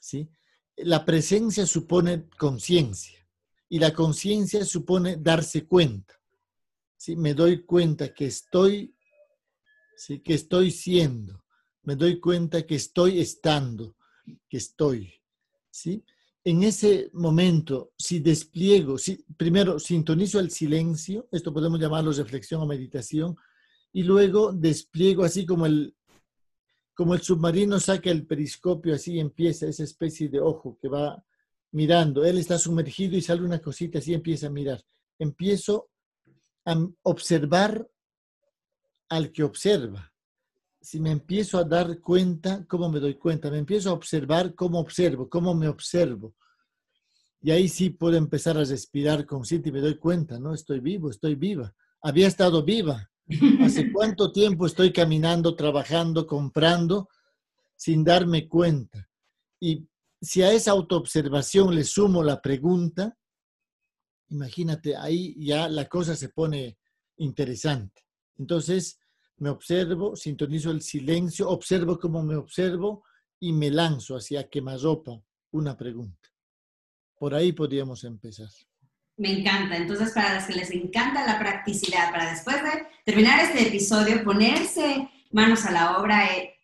¿sí? 0.00 0.28
La 0.76 1.04
presencia 1.04 1.66
supone 1.66 2.28
conciencia 2.38 3.26
y 3.68 3.78
la 3.78 3.92
conciencia 3.92 4.64
supone 4.64 5.16
darse 5.16 5.66
cuenta. 5.66 6.14
¿sí? 6.96 7.16
Me 7.16 7.34
doy 7.34 7.64
cuenta 7.64 8.12
que 8.12 8.26
estoy, 8.26 8.94
¿sí? 9.96 10.20
que 10.20 10.34
estoy 10.34 10.70
siendo, 10.70 11.44
me 11.82 11.96
doy 11.96 12.20
cuenta 12.20 12.66
que 12.66 12.74
estoy 12.74 13.20
estando, 13.20 13.96
que 14.48 14.56
estoy. 14.56 15.12
¿sí? 15.70 16.04
en 16.48 16.62
ese 16.62 17.10
momento, 17.12 17.92
si 17.98 18.20
despliego, 18.20 18.96
si, 18.96 19.22
primero 19.36 19.78
sintonizo 19.78 20.40
el 20.40 20.50
silencio, 20.50 21.28
esto 21.30 21.52
podemos 21.52 21.78
llamarlo 21.78 22.10
reflexión 22.10 22.62
o 22.62 22.66
meditación, 22.66 23.36
y 23.98 24.04
luego 24.04 24.52
despliego 24.52 25.24
así 25.24 25.44
como 25.44 25.66
el, 25.66 25.96
como 26.94 27.14
el 27.14 27.20
submarino 27.20 27.80
saca 27.80 28.10
el 28.10 28.28
periscopio, 28.28 28.94
así 28.94 29.18
empieza 29.18 29.66
esa 29.66 29.82
especie 29.82 30.28
de 30.28 30.38
ojo 30.38 30.78
que 30.80 30.86
va 30.86 31.20
mirando. 31.72 32.24
Él 32.24 32.38
está 32.38 32.58
sumergido 32.58 33.16
y 33.16 33.22
sale 33.22 33.42
una 33.42 33.58
cosita, 33.58 33.98
así 33.98 34.14
empieza 34.14 34.46
a 34.46 34.50
mirar. 34.50 34.80
Empiezo 35.18 35.90
a 36.64 36.76
observar 37.02 37.90
al 39.08 39.32
que 39.32 39.42
observa 39.42 40.12
si 40.80 41.00
me 41.00 41.10
empiezo 41.10 41.58
a 41.58 41.64
dar 41.64 42.00
cuenta, 42.00 42.64
¿cómo 42.68 42.88
me 42.88 43.00
doy 43.00 43.14
cuenta? 43.16 43.50
Me 43.50 43.58
empiezo 43.58 43.90
a 43.90 43.94
observar 43.94 44.54
cómo 44.54 44.78
observo, 44.78 45.28
cómo 45.28 45.52
me 45.56 45.66
observo. 45.66 46.36
Y 47.40 47.50
ahí 47.50 47.68
sí 47.68 47.90
puedo 47.90 48.16
empezar 48.16 48.56
a 48.58 48.64
respirar 48.64 49.26
consciente 49.26 49.70
y 49.70 49.72
me 49.72 49.80
doy 49.80 49.98
cuenta, 49.98 50.38
¿no? 50.38 50.54
Estoy 50.54 50.78
vivo, 50.78 51.10
estoy 51.10 51.34
viva. 51.34 51.74
Había 52.00 52.28
estado 52.28 52.62
viva. 52.62 53.10
¿Hace 53.60 53.92
cuánto 53.92 54.32
tiempo 54.32 54.66
estoy 54.66 54.92
caminando, 54.92 55.54
trabajando, 55.54 56.26
comprando 56.26 57.08
sin 57.76 58.02
darme 58.02 58.48
cuenta? 58.48 59.08
Y 59.60 59.86
si 60.20 60.42
a 60.42 60.52
esa 60.52 60.70
autoobservación 60.70 61.74
le 61.74 61.84
sumo 61.84 62.22
la 62.22 62.40
pregunta, 62.40 63.16
imagínate, 64.28 64.96
ahí 64.96 65.34
ya 65.38 65.68
la 65.68 65.88
cosa 65.88 66.16
se 66.16 66.30
pone 66.30 66.78
interesante. 67.18 68.02
Entonces, 68.38 68.98
me 69.36 69.50
observo, 69.50 70.16
sintonizo 70.16 70.70
el 70.70 70.82
silencio, 70.82 71.48
observo 71.48 71.98
cómo 71.98 72.22
me 72.22 72.36
observo 72.36 73.04
y 73.38 73.52
me 73.52 73.70
lanzo 73.70 74.16
hacia 74.16 74.48
quemarropa 74.48 75.22
una 75.52 75.76
pregunta. 75.76 76.28
Por 77.18 77.34
ahí 77.34 77.52
podríamos 77.52 78.04
empezar. 78.04 78.48
Me 79.18 79.40
encanta. 79.40 79.76
Entonces, 79.76 80.12
para 80.12 80.32
las 80.32 80.46
que 80.46 80.54
les 80.54 80.70
encanta 80.70 81.26
la 81.26 81.38
practicidad, 81.38 82.10
para 82.12 82.30
después 82.30 82.62
de 82.62 82.86
terminar 83.04 83.40
este 83.40 83.66
episodio, 83.66 84.22
ponerse 84.22 85.08
manos 85.32 85.66
a 85.66 85.72
la 85.72 85.98
obra, 85.98 86.26
eh, 86.26 86.54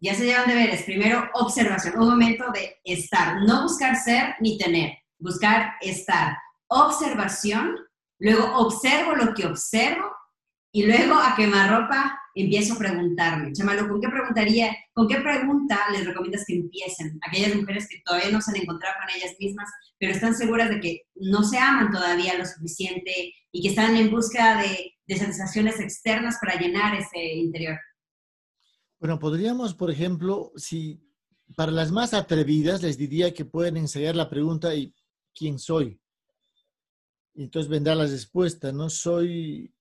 ya 0.00 0.14
se 0.14 0.24
llevan 0.24 0.48
deberes. 0.48 0.84
Primero, 0.84 1.28
observación, 1.34 1.98
un 1.98 2.10
momento 2.10 2.44
de 2.52 2.78
estar, 2.84 3.42
no 3.42 3.64
buscar 3.64 3.96
ser 3.96 4.36
ni 4.40 4.56
tener, 4.56 4.98
buscar 5.18 5.74
estar. 5.80 6.38
Observación, 6.68 7.76
luego 8.20 8.56
observo 8.58 9.16
lo 9.16 9.34
que 9.34 9.46
observo 9.46 10.17
y 10.72 10.84
luego 10.84 11.14
a 11.14 11.34
quemarropa 11.34 12.18
empiezo 12.34 12.74
a 12.74 12.78
preguntarme, 12.78 13.52
Chamalo, 13.52 13.88
¿con 13.88 14.00
qué 14.00 14.08
preguntaría, 14.08 14.76
con 14.92 15.08
qué 15.08 15.16
pregunta 15.20 15.78
les 15.92 16.04
recomiendas 16.04 16.44
que 16.46 16.56
empiecen? 16.56 17.18
Aquellas 17.26 17.56
mujeres 17.56 17.88
que 17.88 18.00
todavía 18.04 18.30
no 18.30 18.40
se 18.40 18.50
han 18.50 18.62
encontrado 18.62 18.94
con 19.00 19.16
ellas 19.16 19.34
mismas, 19.40 19.70
pero 19.98 20.12
están 20.12 20.34
seguras 20.34 20.68
de 20.70 20.80
que 20.80 21.02
no 21.16 21.42
se 21.42 21.58
aman 21.58 21.90
todavía 21.90 22.38
lo 22.38 22.44
suficiente 22.44 23.34
y 23.50 23.62
que 23.62 23.68
están 23.68 23.96
en 23.96 24.10
búsqueda 24.10 24.60
de, 24.60 24.94
de 25.06 25.16
sensaciones 25.16 25.80
externas 25.80 26.36
para 26.40 26.60
llenar 26.60 26.94
ese 26.94 27.34
interior. 27.34 27.78
Bueno, 29.00 29.18
podríamos, 29.18 29.74
por 29.74 29.90
ejemplo, 29.90 30.52
si 30.56 31.00
para 31.56 31.72
las 31.72 31.90
más 31.90 32.14
atrevidas 32.14 32.82
les 32.82 32.98
diría 32.98 33.32
que 33.32 33.44
pueden 33.44 33.76
ensayar 33.76 34.14
la 34.14 34.28
pregunta 34.28 34.74
¿y 34.74 34.94
quién 35.34 35.58
soy? 35.58 36.00
Y 37.34 37.44
entonces 37.44 37.70
vendrá 37.70 37.94
la 37.94 38.06
respuesta, 38.06 38.72
no 38.72 38.90
soy 38.90 39.72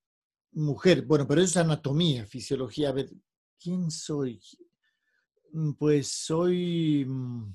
mujer. 0.57 1.05
Bueno, 1.05 1.27
pero 1.27 1.41
eso 1.41 1.51
es 1.51 1.65
anatomía, 1.65 2.25
fisiología. 2.25 2.89
A 2.89 2.93
ver, 2.93 3.11
¿quién 3.59 3.91
soy? 3.91 4.41
Mm, 5.53 5.73
pues 5.73 6.07
soy 6.07 7.05
mm, 7.05 7.53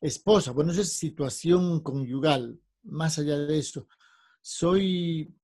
esposa. 0.00 0.52
Bueno, 0.52 0.72
eso 0.72 0.82
es 0.82 0.92
situación 0.92 1.80
conyugal. 1.82 2.60
Más 2.84 3.18
allá 3.18 3.38
de 3.38 3.58
eso, 3.58 3.88
soy 4.40 5.34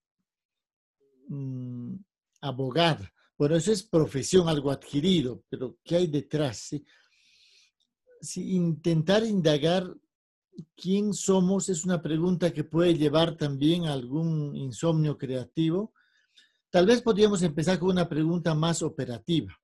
mm, 1.28 1.94
abogada. 2.40 3.12
Bueno, 3.36 3.56
eso 3.56 3.72
es 3.72 3.82
profesión, 3.82 4.48
algo 4.48 4.70
adquirido, 4.70 5.42
pero 5.48 5.78
¿qué 5.84 5.96
hay 5.96 6.06
detrás? 6.06 6.70
Si 8.20 8.54
intentar 8.54 9.24
indagar 9.24 9.92
quién 10.76 11.12
somos 11.12 11.68
es 11.68 11.84
una 11.84 12.00
pregunta 12.00 12.52
que 12.52 12.62
puede 12.62 12.94
llevar 12.94 13.36
también 13.36 13.86
a 13.86 13.92
algún 13.92 14.54
insomnio 14.54 15.18
creativo 15.18 15.92
Tal 16.74 16.86
vez 16.86 17.02
podríamos 17.02 17.40
empezar 17.44 17.78
con 17.78 17.90
una 17.90 18.08
pregunta 18.08 18.52
más 18.52 18.82
operativa. 18.82 19.56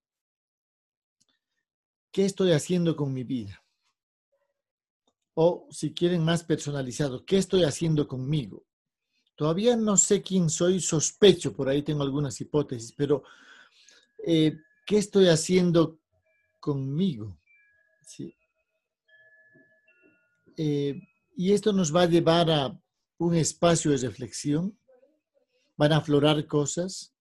¿Qué 2.13 2.25
estoy 2.25 2.53
haciendo 2.53 2.95
con 2.95 3.13
mi 3.13 3.25
vida? 3.25 3.61
O 5.35 5.67
si 5.73 5.93
quieren 5.93 6.25
más 6.25 6.45
personalizado, 6.45 7.25
¿qué 7.25 7.39
estoy 7.39 7.65
haciendo 7.65 8.07
conmigo? 8.07 8.65
Todavía 9.35 9.75
no 9.75 9.97
sé 9.97 10.23
quién 10.23 10.49
soy, 10.49 10.79
sospecho, 10.79 11.53
por 11.53 11.69
ahí 11.69 11.83
tengo 11.83 12.05
algunas 12.05 12.41
hipótesis, 12.41 12.95
pero 12.97 13.25
eh, 14.25 14.57
¿qué 14.87 14.99
estoy 14.99 15.27
haciendo 15.27 15.99
conmigo? 16.61 17.37
Eh, 20.57 20.95
y 21.35 21.53
esto 21.53 21.73
nos 21.73 21.93
va 21.93 22.03
a 22.03 22.09
llevar 22.09 22.53
a 22.53 22.81
un 23.19 23.35
espacio 23.35 23.91
de 23.91 23.97
reflexión 23.97 24.79
van 25.81 25.95
a 25.95 25.97
aflorar 25.97 26.47
cosas. 26.47 27.15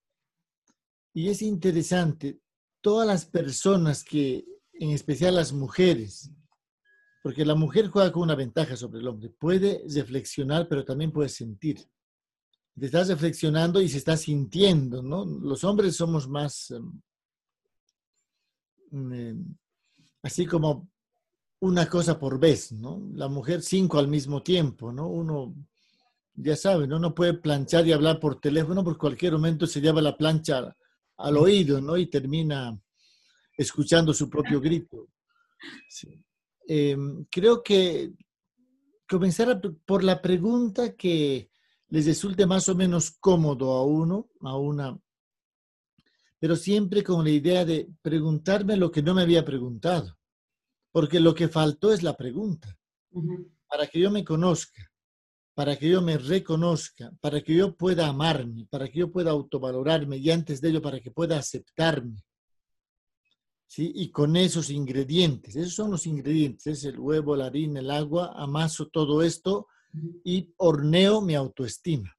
Y 1.13 1.29
es 1.29 1.41
interesante, 1.41 2.41
todas 2.81 3.07
las 3.07 3.25
personas 3.25 4.03
que, 4.03 4.45
en 4.73 4.89
especial 4.89 5.35
las 5.35 5.53
mujeres, 5.53 6.29
porque 7.23 7.45
la 7.45 7.55
mujer 7.55 7.87
juega 7.87 8.11
con 8.11 8.23
una 8.23 8.35
ventaja 8.35 8.75
sobre 8.75 8.99
el 8.99 9.07
hombre, 9.07 9.29
puede 9.29 9.81
reflexionar, 9.87 10.67
pero 10.67 10.83
también 10.83 11.13
puede 11.13 11.29
sentir. 11.29 11.87
Te 12.77 12.85
estás 12.85 13.07
reflexionando 13.07 13.81
y 13.81 13.87
se 13.87 13.97
está 13.97 14.17
sintiendo, 14.17 15.01
¿no? 15.01 15.23
Los 15.23 15.63
hombres 15.63 15.95
somos 15.95 16.27
más, 16.27 16.71
em, 16.71 17.01
em, 18.91 19.55
así 20.21 20.45
como 20.45 20.89
una 21.61 21.87
cosa 21.87 22.19
por 22.19 22.37
vez, 22.37 22.73
¿no? 22.73 23.09
La 23.13 23.29
mujer 23.29 23.61
cinco 23.61 23.99
al 23.99 24.09
mismo 24.09 24.43
tiempo, 24.43 24.91
¿no? 24.91 25.07
Uno 25.07 25.55
ya 26.41 26.55
saben, 26.55 26.93
uno 26.93 27.13
puede 27.13 27.33
planchar 27.33 27.85
y 27.87 27.91
hablar 27.91 28.19
por 28.19 28.39
teléfono, 28.39 28.83
por 28.83 28.97
cualquier 28.97 29.33
momento 29.33 29.67
se 29.67 29.81
lleva 29.81 30.01
la 30.01 30.17
plancha 30.17 30.75
al 31.17 31.37
oído, 31.37 31.81
¿no? 31.81 31.97
Y 31.97 32.07
termina 32.07 32.79
escuchando 33.57 34.13
su 34.13 34.29
propio 34.29 34.61
grito. 34.61 35.09
Em, 36.65 37.25
creo 37.29 37.61
que 37.61 38.13
comenzar 39.07 39.59
por 39.85 40.03
la 40.03 40.21
pregunta 40.21 40.95
que 40.95 41.51
les 41.89 42.05
resulte 42.05 42.45
más 42.45 42.69
o 42.69 42.75
menos 42.75 43.11
cómodo 43.11 43.71
a 43.73 43.83
uno, 43.83 44.29
a 44.41 44.55
una, 44.57 44.97
pero 46.39 46.55
siempre 46.55 47.03
con 47.03 47.23
la 47.23 47.31
idea 47.31 47.65
de 47.65 47.89
preguntarme 48.01 48.77
lo 48.77 48.91
que 48.91 49.01
no 49.01 49.13
me 49.13 49.23
había 49.23 49.43
preguntado, 49.43 50.17
porque 50.91 51.19
lo 51.19 51.35
que 51.35 51.49
faltó 51.49 51.91
es 51.91 52.01
la 52.01 52.15
pregunta, 52.15 52.77
para 53.67 53.87
que 53.87 53.99
yo 53.99 54.09
me 54.09 54.23
conozca, 54.23 54.88
para 55.59 55.75
que 55.75 55.89
yo 55.89 56.01
me 56.01 56.17
reconozca, 56.17 57.11
para 57.19 57.41
que 57.41 57.53
yo 57.53 57.75
pueda 57.75 58.07
amarme, 58.07 58.65
para 58.69 58.87
que 58.87 58.99
yo 58.99 59.11
pueda 59.11 59.31
autovalorarme 59.31 60.15
y 60.15 60.31
antes 60.31 60.61
de 60.61 60.69
ello 60.69 60.81
para 60.81 61.01
que 61.01 61.11
pueda 61.11 61.37
aceptarme. 61.37 62.23
¿Sí? 63.67 63.91
Y 63.93 64.09
con 64.09 64.37
esos 64.37 64.69
ingredientes, 64.69 65.57
esos 65.57 65.73
son 65.73 65.91
los 65.91 66.07
ingredientes, 66.07 66.65
es 66.65 66.85
el 66.85 66.97
huevo, 66.97 67.35
la 67.35 67.47
harina, 67.47 67.81
el 67.81 67.91
agua, 67.91 68.31
amaso 68.37 68.87
todo 68.87 69.21
esto 69.21 69.67
y 70.23 70.49
horneo 70.55 71.19
mi 71.19 71.35
autoestima. 71.35 72.15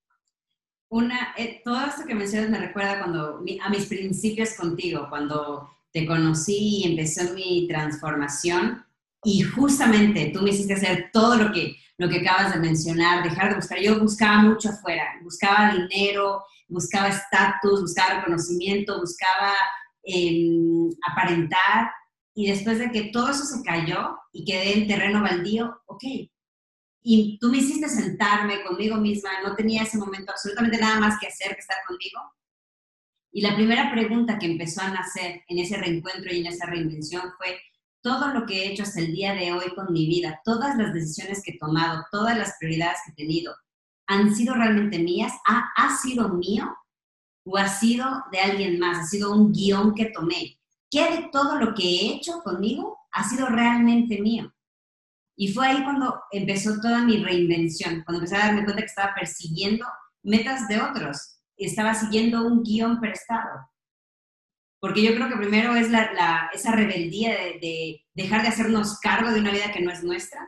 Una, 0.91 1.33
eh, 1.39 1.63
todo 1.65 1.83
esto 1.87 2.05
que 2.07 2.15
mencionas 2.15 2.51
me 2.51 2.59
recuerda 2.59 2.99
cuando, 2.99 3.43
a 3.63 3.71
mis 3.71 3.87
principios 3.87 4.53
contigo, 4.53 5.07
cuando 5.09 5.67
te 5.91 6.05
conocí 6.05 6.83
y 6.83 6.91
empezó 6.91 7.33
mi 7.33 7.67
transformación 7.67 8.85
y 9.25 9.41
justamente 9.41 10.31
tú 10.31 10.43
me 10.43 10.51
hiciste 10.51 10.75
hacer 10.75 11.09
todo 11.11 11.37
lo 11.37 11.53
que, 11.53 11.77
lo 12.01 12.09
que 12.09 12.21
acabas 12.21 12.55
de 12.55 12.61
mencionar, 12.61 13.23
dejar 13.23 13.51
de 13.51 13.57
buscar. 13.57 13.79
Yo 13.79 14.01
buscaba 14.01 14.39
mucho 14.41 14.71
afuera, 14.71 15.05
buscaba 15.23 15.75
dinero, 15.75 16.43
buscaba 16.67 17.09
estatus, 17.09 17.83
buscaba 17.83 18.21
reconocimiento, 18.21 18.99
buscaba 18.99 19.53
em, 20.03 20.89
aparentar. 21.07 21.93
Y 22.35 22.49
después 22.49 22.79
de 22.79 22.91
que 22.91 23.11
todo 23.13 23.31
eso 23.31 23.45
se 23.45 23.63
cayó 23.63 24.17
y 24.33 24.47
quedé 24.47 24.79
en 24.79 24.89
terreno 24.89 25.21
baldío, 25.21 25.79
ok. 25.85 26.03
Y 27.03 27.39
tú 27.39 27.51
me 27.51 27.59
hiciste 27.59 27.87
sentarme 27.87 28.63
conmigo 28.63 28.97
misma, 28.97 29.43
no 29.45 29.55
tenía 29.55 29.83
ese 29.83 29.99
momento 29.99 30.33
absolutamente 30.33 30.79
nada 30.79 30.99
más 31.01 31.19
que 31.21 31.27
hacer 31.27 31.53
que 31.55 31.61
estar 31.61 31.77
conmigo. 31.87 32.19
Y 33.31 33.43
la 33.43 33.55
primera 33.57 33.93
pregunta 33.93 34.39
que 34.39 34.47
empezó 34.47 34.81
a 34.81 34.89
nacer 34.89 35.43
en 35.49 35.59
ese 35.59 35.77
reencuentro 35.77 36.33
y 36.33 36.41
en 36.41 36.47
esa 36.47 36.65
reinvención 36.65 37.25
fue, 37.37 37.61
todo 38.03 38.29
lo 38.29 38.47
que 38.47 38.63
he 38.63 38.73
hecho 38.73 38.83
hasta 38.83 39.01
el 39.01 39.13
día 39.13 39.35
de 39.35 39.53
hoy 39.53 39.75
con 39.75 39.93
mi 39.93 40.07
vida, 40.07 40.41
todas 40.45 40.77
las 40.77 40.93
decisiones 40.95 41.43
que 41.43 41.53
he 41.53 41.59
tomado, 41.59 42.05
todas 42.11 42.37
las 42.37 42.55
prioridades 42.59 42.99
que 43.05 43.13
he 43.13 43.27
tenido, 43.27 43.55
¿han 44.07 44.35
sido 44.35 44.55
realmente 44.55 44.99
mías? 44.99 45.33
¿Ha, 45.47 45.97
sido 45.97 46.29
mío? 46.31 46.75
¿O 47.45 47.57
ha 47.57 47.69
sido 47.69 48.07
de 48.33 48.41
alguien 48.41 48.79
más? 48.79 48.99
¿Ha 48.99 49.07
sido 49.07 49.33
un 49.33 49.53
guion 49.53 49.95
que 49.95 50.07
tomé? 50.07 50.59
¿Qué 50.91 51.11
de 51.11 51.29
todo 51.31 51.57
lo 51.57 51.75
que 51.75 51.85
he 51.85 52.15
hecho 52.15 52.41
conmigo 52.43 52.99
ha 53.13 53.29
sido 53.29 53.47
realmente 53.47 54.21
mío? 54.21 54.53
Y 55.37 55.53
fue 55.53 55.67
ahí 55.67 55.83
cuando 55.85 56.23
empezó 56.33 56.81
toda 56.81 57.05
mi 57.05 57.23
reinvención, 57.23 58.03
cuando 58.05 58.21
empecé 58.23 58.37
a 58.37 58.47
darme 58.47 58.65
cuenta 58.65 58.83
que 58.83 58.89
estaba 58.89 59.15
persiguiendo 59.15 59.87
metas 60.23 60.69
de 60.69 60.81
otros, 60.81 61.41
estaba 61.57 61.95
siguiendo 61.95 62.47
un 62.47 62.63
guion 62.63 63.01
prestado. 63.01 63.71
Porque 64.81 65.03
yo 65.03 65.15
creo 65.15 65.29
que 65.29 65.37
primero 65.37 65.77
es 65.77 65.91
la, 65.91 66.51
esa 66.55 66.73
rebeldía 66.73 67.33
de, 67.61 68.03
dejar 68.15 68.43
de 68.43 68.49
hacernos 68.49 68.99
cargo 69.01 69.31
de 69.31 69.41
una 69.41 69.53
vida 69.53 69.73
que 69.73 69.83
no 69.83 69.91
es 69.91 70.03
nuestra, 70.03 70.41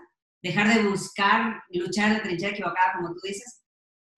dejar 0.43 0.75
de 0.75 0.89
buscar 0.89 1.63
luchar 1.71 2.09
en 2.09 2.15
la 2.15 2.23
trinchera 2.23 2.53
equivocada, 2.53 2.95
como 2.97 3.15
tú 3.15 3.21
dices. 3.23 3.63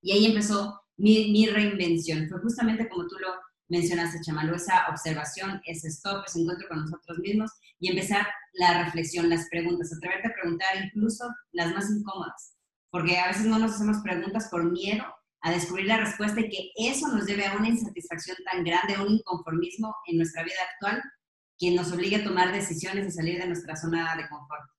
Y 0.01 0.13
ahí 0.13 0.27
empezó 0.27 0.81
mi, 0.97 1.33
mi 1.33 1.47
reinvención. 1.47 2.29
Fue 2.29 2.41
justamente 2.41 2.89
como 2.89 3.07
tú 3.09 3.17
lo 3.19 3.35
mencionaste, 3.69 4.21
Chamalu, 4.21 4.55
esa 4.55 4.87
observación, 4.89 5.61
ese 5.67 5.89
stop, 5.89 6.25
ese 6.27 6.41
encuentro 6.41 6.69
con 6.69 6.81
nosotros 6.81 7.19
mismos 7.19 7.51
y 7.81 7.91
empezar 7.91 8.27
la 8.53 8.85
reflexión, 8.85 9.29
las 9.29 9.49
preguntas, 9.49 9.93
atreverte 9.93 10.29
a 10.29 10.35
preguntar 10.35 10.69
incluso 10.85 11.29
las 11.53 11.73
más 11.75 11.91
incómodas. 11.91 12.55
Porque 12.91 13.19
a 13.19 13.29
veces 13.29 13.47
no 13.47 13.59
nos 13.59 13.73
hacemos 13.73 13.99
preguntas 14.03 14.49
por 14.49 14.71
miedo 14.71 15.05
a 15.45 15.51
descubrir 15.51 15.87
la 15.87 15.99
respuesta 15.99 16.41
y 16.41 16.49
que 16.49 16.71
eso 16.75 17.07
nos 17.09 17.27
lleve 17.27 17.45
a 17.45 17.55
una 17.55 17.69
insatisfacción 17.69 18.39
tan 18.51 18.65
grande, 18.65 18.95
a 18.95 19.03
un 19.03 19.13
inconformismo 19.13 19.95
en 20.07 20.17
nuestra 20.17 20.43
vida 20.43 20.57
actual 20.73 21.03
que 21.59 21.71
nos 21.71 21.93
obligue 21.93 22.17
a 22.17 22.25
tomar 22.25 22.51
decisiones 22.51 23.07
y 23.07 23.11
salir 23.11 23.39
de 23.39 23.49
nuestra 23.49 23.77
zona 23.77 24.17
de 24.17 24.27
confort. 24.31 24.71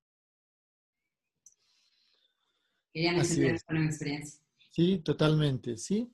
Quería 2.92 3.12
mencionar 3.12 3.62
con 3.64 3.78
mi 3.78 3.86
experiencia. 3.86 4.40
Sí, 4.72 4.98
totalmente. 5.04 5.76
Sí, 5.76 6.10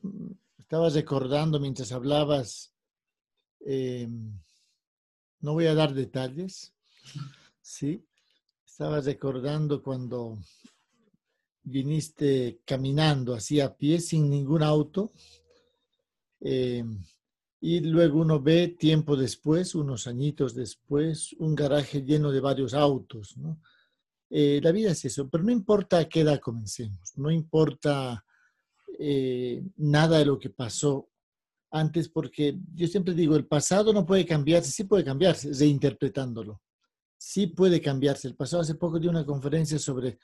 estabas 0.59 0.93
recordando 0.93 1.59
mientras 1.59 1.91
hablabas, 1.91 2.75
eh, 3.61 4.07
no 5.41 5.55
voy 5.55 5.65
a 5.65 5.75
dar 5.75 5.95
detalles, 5.95 6.75
sí, 7.63 8.07
estabas 8.67 9.07
recordando 9.07 9.83
cuando 9.83 10.39
viniste 11.63 12.61
caminando 12.65 13.35
así 13.35 13.61
a 13.61 13.75
pie 13.75 14.01
sin 14.01 14.29
ningún 14.29 14.63
auto. 14.63 15.13
Eh, 16.41 16.85
y 17.61 17.81
luego 17.81 18.21
uno 18.21 18.41
ve 18.41 18.69
tiempo 18.69 19.17
después, 19.17 19.77
unos 19.77 20.09
añitos 20.09 20.55
después, 20.55 21.33
un 21.39 21.55
garaje 21.55 22.03
lleno 22.03 22.33
de 22.33 22.41
varios 22.41 22.75
autos. 22.75 23.37
Eh, 24.29 24.61
la 24.63 24.73
vida 24.73 24.91
es 24.91 25.05
eso, 25.05 25.29
pero 25.29 25.45
no 25.45 25.53
importa 25.53 25.99
a 25.99 26.09
qué 26.09 26.21
edad 26.23 26.41
comencemos, 26.41 27.13
no 27.17 27.31
importa 27.31 28.25
eh, 28.99 29.63
nada 29.77 30.19
de 30.19 30.25
lo 30.25 30.39
que 30.41 30.51
pasó 30.51 31.09
antes, 31.71 32.09
porque 32.09 32.59
yo 32.75 32.87
siempre 32.89 33.15
digo, 33.15 33.37
el 33.37 33.47
pasado 33.47 33.93
no 33.93 34.05
puede 34.05 34.27
cambiarse, 34.27 34.71
sí 34.71 34.85
puede 34.85 35.05
cambiarse, 35.05 35.53
reinterpretándolo. 35.53 36.61
Sí 37.17 37.47
puede 37.47 37.81
cambiarse. 37.81 38.27
El 38.27 38.35
pasado 38.35 38.63
hace 38.63 38.75
poco 38.75 38.99
di 38.99 39.07
una 39.07 39.25
conferencia 39.25 39.79
sobre 39.79 40.19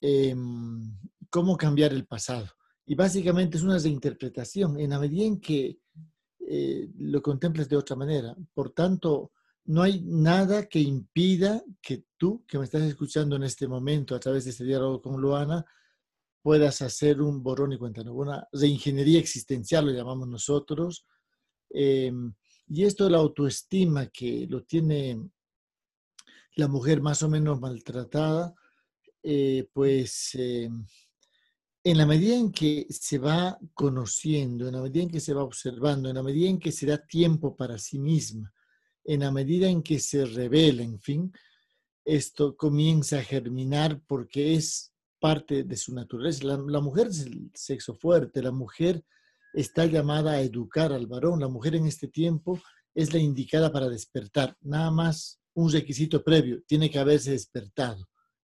Em, 0.00 0.98
cómo 1.30 1.56
cambiar 1.56 1.92
el 1.92 2.06
pasado. 2.06 2.48
Y 2.84 2.94
básicamente 2.94 3.56
es 3.56 3.62
una 3.62 3.78
reinterpretación 3.78 4.78
en 4.78 4.90
la 4.90 4.98
medida 4.98 5.24
en 5.24 5.40
que 5.40 5.78
eh, 6.38 6.88
lo 6.98 7.20
contemples 7.20 7.68
de 7.68 7.76
otra 7.76 7.96
manera. 7.96 8.36
Por 8.54 8.70
tanto, 8.70 9.32
no 9.64 9.82
hay 9.82 10.00
nada 10.02 10.66
que 10.66 10.78
impida 10.78 11.62
que 11.82 12.04
tú, 12.16 12.44
que 12.46 12.58
me 12.58 12.64
estás 12.64 12.82
escuchando 12.82 13.36
en 13.36 13.42
este 13.42 13.66
momento 13.66 14.14
a 14.14 14.20
través 14.20 14.44
de 14.44 14.50
este 14.50 14.64
diálogo 14.64 15.02
con 15.02 15.20
Luana, 15.20 15.64
puedas 16.40 16.80
hacer 16.82 17.20
un 17.20 17.42
borrón 17.42 17.72
y 17.72 17.78
cuenta 17.78 18.04
nueva, 18.04 18.22
una 18.22 18.48
reingeniería 18.52 19.18
existencial, 19.18 19.86
lo 19.86 19.92
llamamos 19.92 20.28
nosotros. 20.28 21.04
Em, 21.70 22.32
y 22.68 22.84
esto 22.84 23.04
de 23.04 23.10
la 23.10 23.18
autoestima 23.18 24.06
que 24.06 24.46
lo 24.48 24.62
tiene 24.62 25.20
la 26.54 26.68
mujer 26.68 27.00
más 27.00 27.22
o 27.24 27.28
menos 27.28 27.60
maltratada, 27.60 28.54
eh, 29.28 29.68
pues 29.72 30.36
eh, 30.36 30.70
en 31.82 31.98
la 31.98 32.06
medida 32.06 32.36
en 32.36 32.52
que 32.52 32.86
se 32.90 33.18
va 33.18 33.58
conociendo, 33.74 34.68
en 34.68 34.74
la 34.74 34.82
medida 34.82 35.02
en 35.02 35.10
que 35.10 35.18
se 35.18 35.34
va 35.34 35.42
observando, 35.42 36.08
en 36.08 36.14
la 36.14 36.22
medida 36.22 36.48
en 36.48 36.60
que 36.60 36.70
se 36.70 36.86
da 36.86 37.04
tiempo 37.04 37.56
para 37.56 37.76
sí 37.76 37.98
misma, 37.98 38.54
en 39.02 39.20
la 39.20 39.32
medida 39.32 39.68
en 39.68 39.82
que 39.82 39.98
se 39.98 40.26
revela, 40.26 40.84
en 40.84 41.00
fin, 41.00 41.32
esto 42.04 42.56
comienza 42.56 43.18
a 43.18 43.24
germinar 43.24 44.00
porque 44.06 44.54
es 44.54 44.92
parte 45.18 45.64
de 45.64 45.76
su 45.76 45.92
naturaleza. 45.92 46.44
La, 46.44 46.58
la, 46.58 46.80
mujer 46.80 47.08
es 47.08 47.22
el 47.22 47.50
sexo 47.52 47.96
fuerte, 47.96 48.40
la 48.40 48.52
mujer 48.52 49.04
está 49.54 49.86
llamada 49.86 50.34
a 50.34 50.40
educar 50.40 50.92
al 50.92 51.08
varón, 51.08 51.40
la 51.40 51.48
mujer 51.48 51.74
en 51.74 51.86
este 51.86 52.06
tiempo 52.06 52.62
es 52.94 53.12
la 53.12 53.18
indicada 53.18 53.72
para 53.72 53.88
despertar, 53.88 54.56
nada 54.60 54.92
más 54.92 55.40
un 55.54 55.72
requisito 55.72 56.22
previo, 56.22 56.62
tiene 56.68 56.88
que 56.88 57.00
haberse 57.00 57.32
despertado 57.32 58.06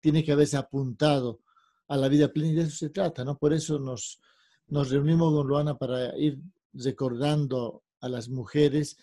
tiene 0.05 0.23
que 0.23 0.33
haberse 0.33 0.55
apuntado 0.55 1.41
a 1.87 1.97
la 1.97 2.07
vida 2.07 2.31
plena 2.31 2.51
y 2.51 2.53
de 2.53 2.61
eso 2.61 2.77
se 2.77 2.91
trata, 2.91 3.25
¿no? 3.25 3.39
Por 3.39 3.53
eso 3.53 3.79
nos, 3.79 4.21
nos 4.67 4.91
reunimos 4.91 5.33
con 5.33 5.47
Luana 5.47 5.79
para 5.79 6.15
ir 6.15 6.37
recordando 6.73 7.83
a 8.01 8.07
las 8.07 8.29
mujeres 8.29 8.99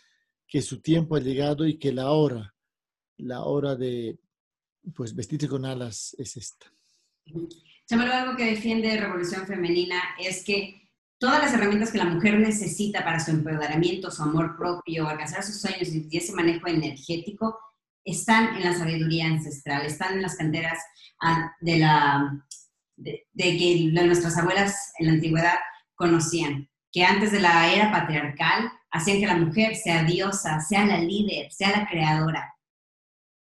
que 0.47 0.62
su 0.62 0.81
tiempo 0.81 1.17
ha 1.17 1.21
llegado 1.21 1.67
y 1.67 1.77
que 1.77 1.91
la 1.91 2.12
hora, 2.12 2.55
la 3.17 3.43
hora 3.43 3.75
de 3.75 4.17
pues 4.95 5.12
vestirse 5.12 5.49
con 5.49 5.65
alas 5.65 6.15
es 6.21 6.37
esta. 6.37 6.73
Chamalo, 7.85 8.12
algo 8.12 8.37
que 8.37 8.45
defiende 8.45 8.97
Revolución 8.97 9.45
Femenina 9.45 10.01
es 10.21 10.45
que 10.45 10.88
todas 11.19 11.43
las 11.43 11.53
herramientas 11.53 11.91
que 11.91 11.99
la 11.99 12.05
mujer 12.05 12.38
necesita 12.38 13.03
para 13.03 13.19
su 13.19 13.33
empoderamiento, 13.33 14.09
su 14.09 14.23
amor 14.23 14.57
propio, 14.57 15.09
alcanzar 15.09 15.43
sus 15.43 15.61
sueños 15.61 15.88
y 15.88 16.17
ese 16.17 16.33
manejo 16.33 16.69
energético 16.69 17.59
están 18.05 18.57
en 18.57 18.65
la 18.65 18.75
sabiduría 18.75 19.27
ancestral, 19.27 19.87
están 19.87 20.15
en 20.15 20.23
las 20.23 20.37
canteras 20.37 20.79
ah, 21.21 21.53
de, 21.61 21.79
la, 21.79 22.45
que 23.37 23.91
nuestras 23.93 24.37
abuelas 24.38 24.93
en 24.99 25.07
la 25.07 25.12
antigüedad 25.15 25.59
conocían, 25.95 26.69
que 26.91 27.05
antes 27.05 27.33
de 27.33 27.41
la 27.41 27.73
era 27.73 27.91
patriarcal 27.93 28.71
hacían 28.91 29.21
que 29.21 29.27
la 29.27 29.37
mujer 29.37 29.77
sea 29.77 30.05
diosa, 30.05 30.61
sea 30.61 30.85
la 30.85 30.99
líder, 30.99 31.51
sea 31.53 31.71
la 31.71 31.87
creadora. 31.87 32.55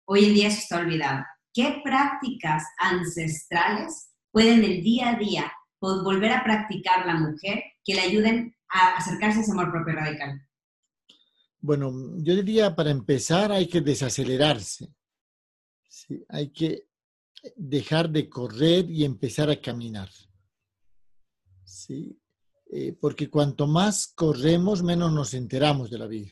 Hoy 0.07 0.27
en 0.27 0.35
día 0.35 0.49
eso 0.49 0.59
está 0.59 0.79
olvidado. 0.79 1.25
¿Qué 1.53 1.81
prácticas 1.83 2.65
ancestrales 2.79 4.11
pueden 4.31 4.65
el 4.65 4.83
día 4.83 5.11
a 5.11 5.15
día 5.15 5.53
volver 5.81 6.33
a 6.33 6.45
practicar 6.45 7.07
la 7.07 7.15
mujer 7.15 7.63
que 7.85 7.95
le 7.95 8.01
ayuden 8.01 8.57
a 8.69 8.97
acercarse 8.97 9.39
a 9.39 9.43
ese 9.43 9.53
amor 9.53 9.71
propio 9.71 9.95
radical? 9.95 10.46
Bueno, 11.67 11.93
yo 12.19 12.37
diría 12.37 12.77
para 12.77 12.93
empezar 12.93 13.51
hay 13.51 13.67
que 13.67 13.81
desacelerarse. 13.81 14.95
¿sí? 15.89 16.25
Hay 16.29 16.51
que 16.51 16.87
dejar 17.57 18.09
de 18.09 18.29
correr 18.29 18.89
y 18.89 19.05
empezar 19.05 19.51
a 19.51 19.61
caminar. 19.61 20.09
¿sí? 21.65 22.17
Eh, 22.71 22.93
porque 22.93 23.29
cuanto 23.29 23.67
más 23.67 24.07
corremos, 24.07 24.85
menos 24.85 25.13
nos 25.13 25.35
enteramos 25.35 25.91
de 25.91 25.99
la 25.99 26.07
vida. 26.07 26.31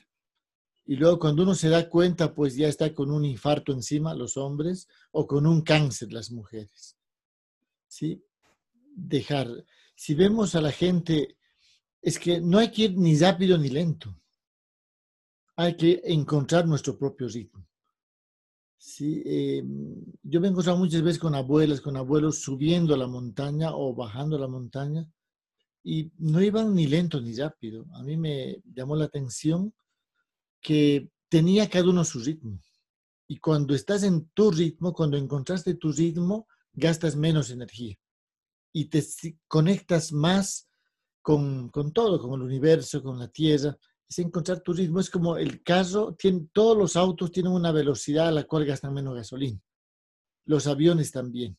Y 0.87 0.94
luego 0.94 1.18
cuando 1.18 1.42
uno 1.42 1.57
se 1.57 1.68
da 1.68 1.88
cuenta, 1.88 2.33
pues 2.33 2.55
ya 2.55 2.68
está 2.68 2.94
con 2.94 3.11
un 3.11 3.25
infarto 3.25 3.73
encima 3.73 4.14
los 4.14 4.37
hombres 4.37 4.87
o 5.11 5.27
con 5.27 5.49
un 5.49 5.62
cáncer 5.62 6.12
las 6.12 6.31
mujeres. 6.31 6.97
¿Sí? 7.88 8.25
Dejar. 8.94 9.49
Si 9.97 10.14
vemos 10.14 10.55
a 10.55 10.61
la 10.61 10.70
gente, 10.70 11.38
es 12.01 12.20
que 12.20 12.40
no 12.40 12.61
hay 12.61 12.70
que 12.70 12.83
ir 12.83 12.97
ni 12.97 13.18
rápido 13.18 13.59
ni 13.59 13.68
lento. 13.68 14.16
Hay 15.57 15.77
que 15.77 16.01
encontrar 16.05 16.67
nuestro 16.67 16.99
propio 16.99 17.29
ritmo. 17.29 17.67
Sí, 18.77 19.23
eh, 19.25 19.64
yo 20.23 20.40
me 20.40 20.49
he 20.49 20.51
encontrado 20.51 20.79
muchas 20.79 21.03
veces 21.03 21.19
con 21.19 21.35
abuelas, 21.35 21.81
con 21.81 21.97
abuelos 21.97 22.40
subiendo 22.40 22.95
a 22.95 22.99
la 22.99 23.07
montaña 23.07 23.75
o 23.75 23.95
bajando 23.95 24.38
la 24.38 24.49
montaña 24.49 25.09
y 25.83 26.11
no 26.19 26.43
iban 26.43 26.75
ni 26.75 26.87
lento 26.87 27.21
ni 27.21 27.35
rápido. 27.35 27.87
A 27.95 28.03
mí 28.03 28.17
me 28.17 28.61
llamó 28.75 28.97
la 28.97 29.07
atención 29.07 29.73
que 30.61 31.09
tenía 31.29 31.69
cada 31.69 31.88
uno 31.88 32.05
su 32.05 32.21
ritmo. 32.21 32.61
Y 33.27 33.38
cuando 33.38 33.75
estás 33.75 34.03
en 34.03 34.29
tu 34.35 34.51
ritmo, 34.51 34.93
cuando 34.93 35.17
encontraste 35.17 35.75
tu 35.75 35.93
ritmo, 35.93 36.47
gastas 36.75 37.17
menos 37.17 37.51
energía 37.51 37.97
y 38.75 38.87
te 38.87 39.03
conectas 39.49 40.12
más 40.12 40.69
con, 41.23 41.71
con 41.71 41.93
todo, 41.93 42.21
con 42.21 42.40
el 42.40 42.47
universo, 42.47 43.03
con 43.03 43.19
la 43.19 43.29
tierra. 43.29 43.79
Es 44.09 44.19
encontrar 44.19 44.61
tu 44.61 44.73
ritmo. 44.73 45.01
Es 45.01 45.11
como 45.11 45.37
el 45.37 45.62
tiene, 46.19 46.49
todos 46.53 46.77
los 46.77 46.97
autos 46.97 47.33
tienen 47.33 47.53
una 47.53 47.73
velocidad 47.73 48.29
a 48.29 48.33
la 48.33 48.45
cual 48.45 48.64
gastan 48.64 48.95
menos 48.95 49.14
gasolina. 49.14 49.61
Los 50.47 50.67
aviones 50.67 51.11
también. 51.11 51.57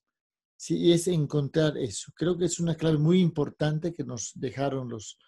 Sí, 0.58 0.92
es 0.92 1.08
encontrar 1.08 1.78
eso. 1.78 2.12
Creo 2.16 2.38
que 2.38 2.46
es 2.46 2.60
una 2.60 2.76
clave 2.76 2.98
muy 2.98 3.20
importante 3.20 3.94
que 3.94 4.04
nos 4.04 4.32
dejaron 4.36 4.90
los, 4.90 5.20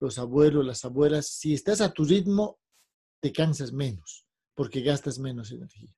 los 0.00 0.18
abuelos, 0.18 0.64
las 0.64 0.84
abuelas. 0.84 1.28
Si 1.28 1.54
estás 1.54 1.80
a 1.80 1.92
tu 1.92 2.04
ritmo, 2.04 2.58
te 3.20 3.32
cansas 3.32 3.72
menos 3.72 4.26
porque 4.54 4.82
gastas 4.82 5.18
menos 5.18 5.50
energía. 5.52 5.94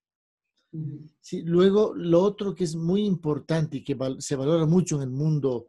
Sí, 1.21 1.43
luego, 1.43 1.95
lo 1.95 2.23
otro 2.23 2.55
que 2.55 2.65
es 2.65 2.75
muy 2.75 3.05
importante 3.05 3.79
y 3.79 3.85
que 3.85 3.97
se 4.19 4.37
valora 4.37 4.67
mucho 4.67 4.97
en 4.97 5.03
el 5.03 5.11
mundo 5.11 5.69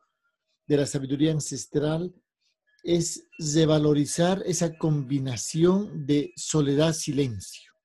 de 0.66 0.78
la 0.78 0.86
sabiduría 0.86 1.32
ancestral 1.32 2.14
es 2.86 3.28
revalorizar 3.40 4.42
esa 4.46 4.78
combinación 4.78 6.06
de 6.06 6.32
soledad-silencio 6.38 7.76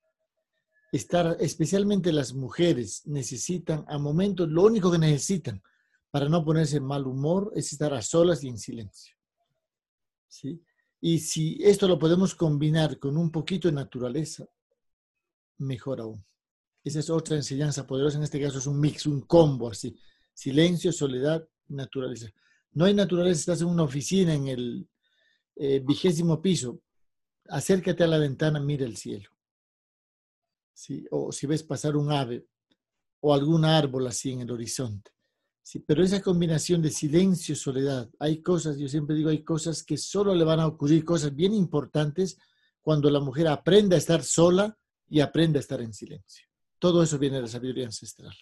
estar, 0.93 1.37
especialmente 1.41 2.13
las 2.13 2.35
mujeres, 2.35 3.07
necesitan 3.07 3.85
a 3.89 3.99
momentos, 3.99 4.49
lo 4.49 4.65
único 4.65 4.91
que 4.91 4.99
necesitan 4.99 5.63
para 6.11 6.29
no 6.29 6.45
ponerse 6.45 6.79
en 6.79 6.85
mal 6.85 7.07
humor 7.07 7.53
es 7.55 7.73
estar 7.73 7.95
a 7.95 8.03
solas 8.03 8.43
y 8.43 8.49
en 8.49 8.59
silencio. 8.59 9.15
¿Sí? 10.29 10.61
Y 11.01 11.19
si 11.21 11.59
esto 11.63 11.87
lo 11.87 11.99
podemos 11.99 12.35
combinar 12.35 12.99
con 12.99 13.17
un 13.17 13.31
poquito 13.31 13.69
de 13.69 13.75
naturaleza, 13.75 14.47
mejor 15.59 16.01
aún. 16.01 16.25
Esa 16.83 16.99
es 16.99 17.11
otra 17.11 17.37
enseñanza 17.37 17.87
poderosa, 17.87 18.19
en 18.19 18.25
este 18.25 18.41
caso 18.41 18.59
es 18.59 18.67
un 18.67 18.81
mix, 18.81 19.07
un 19.07 19.21
combo 19.23 19.71
así. 19.71 19.97
Silencio, 20.35 20.93
soledad, 20.93 21.47
naturaleza. 21.69 22.29
No 22.73 22.85
hay 22.85 22.95
naturaleza, 22.95 23.41
estás 23.41 23.61
en 23.63 23.69
una 23.69 23.83
oficina 23.83 24.35
en 24.35 24.49
el 24.49 24.89
eh, 25.57 25.81
vigésimo 25.81 26.41
piso, 26.41 26.81
acércate 27.49 28.05
a 28.05 28.07
la 28.07 28.19
ventana, 28.19 28.61
mira 28.61 28.87
el 28.87 28.97
cielo 28.97 29.31
o 31.11 31.33
si 31.33 31.47
ves 31.47 31.63
pasar 31.63 31.97
un 31.97 32.11
ave 32.13 32.47
o 33.21 33.35
algún 33.35 33.65
árbol 33.65 34.07
así 34.07 34.33
en 34.33 34.41
el 34.41 34.51
horizonte. 34.51 35.11
Sí, 35.63 35.79
pero 35.81 36.03
esa 36.03 36.23
combinación 36.23 36.81
de 36.83 36.91
silencio 36.91 37.53
y 37.53 37.57
soledad, 37.57 38.11
hay 38.19 38.43
cosas, 38.43 38.79
yo 38.79 38.89
siempre 38.89 39.15
digo, 39.15 39.29
hay 39.29 39.45
cosas 39.45 39.85
que 39.85 39.97
solo 39.97 40.35
le 40.35 40.45
van 40.45 40.59
a 40.59 40.67
ocurrir, 40.67 41.05
cosas 41.05 41.35
bien 41.35 41.53
importantes 41.53 42.39
cuando 42.81 43.11
la 43.11 43.21
mujer 43.21 43.47
aprende 43.47 43.95
a 43.95 43.99
estar 43.99 44.25
sola 44.25 44.77
y 45.09 45.21
aprende 45.21 45.59
a 45.59 45.61
estar 45.61 45.81
en 45.81 45.93
silencio. 45.93 46.47
Todo 46.79 47.03
eso 47.03 47.19
viene 47.19 47.37
de 47.37 47.43
la 47.43 47.49
sabiduría 47.49 47.87
ancestral. 47.87 48.35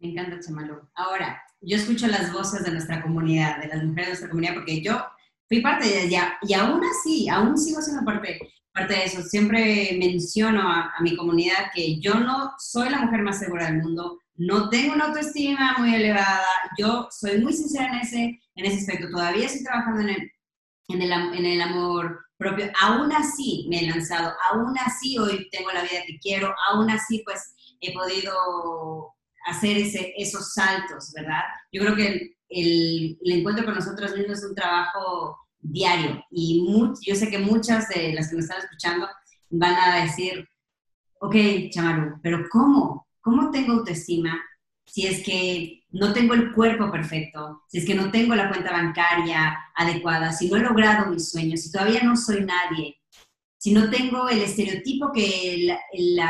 Me 0.00 0.10
encanta, 0.10 0.40
Chamalu. 0.40 0.80
Ahora, 0.94 1.42
yo 1.60 1.76
escucho 1.76 2.06
las 2.06 2.32
voces 2.32 2.64
de 2.64 2.72
nuestra 2.72 3.02
comunidad, 3.02 3.60
de 3.60 3.68
las 3.68 3.84
mujeres 3.84 4.06
de 4.06 4.10
nuestra 4.10 4.28
comunidad, 4.30 4.54
porque 4.54 4.82
yo 4.82 5.04
fui 5.46 5.60
parte 5.60 5.86
de 5.86 6.04
ella 6.04 6.38
y 6.42 6.54
aún 6.54 6.80
así, 6.84 7.28
aún 7.28 7.58
sigo 7.58 7.82
siendo 7.82 8.04
parte 8.04 8.40
Aparte 8.72 8.94
de 8.94 9.04
eso, 9.04 9.22
siempre 9.22 9.96
menciono 9.98 10.62
a, 10.62 10.92
mi 11.00 11.16
comunidad 11.16 11.72
que 11.74 11.98
yo 11.98 12.14
no 12.14 12.52
soy 12.58 12.88
la 12.88 13.00
mujer 13.00 13.22
más 13.22 13.40
segura 13.40 13.66
del 13.66 13.82
mundo, 13.82 14.20
no 14.36 14.70
tengo 14.70 14.94
una 14.94 15.06
autoestima 15.06 15.76
muy 15.78 15.92
elevada, 15.92 16.46
yo 16.78 17.08
soy 17.10 17.40
muy 17.40 17.52
sincera 17.52 17.88
en 17.88 17.98
ese, 17.98 18.40
en 18.54 18.64
ese 18.64 18.78
aspecto, 18.78 19.10
todavía 19.10 19.46
estoy 19.46 19.64
trabajando 19.64 20.02
en 20.02 20.10
el, 20.10 20.32
en 20.88 21.02
el, 21.02 21.12
en 21.12 21.46
el 21.46 21.60
amor 21.62 22.20
propio, 22.38 22.70
aún 22.80 23.12
así 23.12 23.66
me 23.68 23.80
he 23.80 23.90
lanzado, 23.90 24.32
aún 24.50 24.78
así 24.78 25.18
hoy 25.18 25.48
tengo 25.50 25.72
la 25.72 25.82
vida 25.82 26.04
que 26.06 26.18
quiero, 26.20 26.54
aún 26.68 26.88
así 26.90 27.22
pues 27.24 27.54
he 27.80 27.92
podido 27.92 29.12
hacer 29.50 29.76
ese, 29.76 30.12
esos 30.16 30.52
saltos, 30.54 31.12
¿verdad? 31.14 31.42
Yo 31.72 31.82
creo 31.82 31.96
que 31.96 32.36
el, 32.48 33.18
el, 33.20 33.32
encuentro 33.32 33.64
con 33.64 33.74
nosotros 33.74 34.16
mismos 34.16 34.38
es 34.38 34.44
un 34.44 34.54
trabajo 34.54 35.36
diario. 35.60 36.24
Y 36.30 36.64
yo 37.06 37.14
sé 37.14 37.28
que 37.28 37.38
muchas 37.38 37.88
de 37.88 38.12
las 38.12 38.28
que 38.28 38.36
me 38.36 38.42
están 38.42 38.58
escuchando 38.58 39.08
van 39.50 39.74
a 39.74 40.02
decir, 40.02 40.48
ok, 41.20 41.36
Chamaru, 41.70 42.20
pero 42.22 42.46
¿cómo? 42.50 43.06
¿Cómo 43.20 43.50
tengo 43.50 43.74
autoestima 43.74 44.40
si 44.86 45.06
es 45.06 45.22
que 45.22 45.84
no 45.90 46.12
tengo 46.12 46.34
el 46.34 46.52
cuerpo 46.52 46.90
perfecto, 46.90 47.62
si 47.68 47.78
es 47.78 47.86
que 47.86 47.94
no 47.94 48.10
tengo 48.10 48.34
la 48.34 48.48
cuenta 48.48 48.72
bancaria 48.72 49.56
adecuada, 49.76 50.32
si 50.32 50.48
no 50.48 50.56
he 50.56 50.60
logrado 50.60 51.10
mis 51.10 51.30
sueños, 51.30 51.60
si 51.60 51.70
todavía 51.70 52.02
no 52.02 52.16
soy 52.16 52.44
nadie, 52.44 52.96
si 53.56 53.72
no 53.72 53.90
tengo 53.90 54.28
el 54.28 54.42
estereotipo 54.42 55.12
que 55.12 55.54
el 55.92 56.20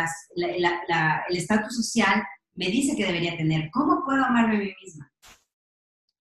estatus 1.30 1.76
social 1.76 2.22
me 2.60 2.70
dice 2.70 2.94
que 2.94 3.06
debería 3.06 3.38
tener? 3.38 3.70
¿Cómo 3.70 4.04
puedo 4.04 4.22
amarme 4.22 4.56
a 4.56 4.58
mí 4.58 4.74
misma? 4.82 5.10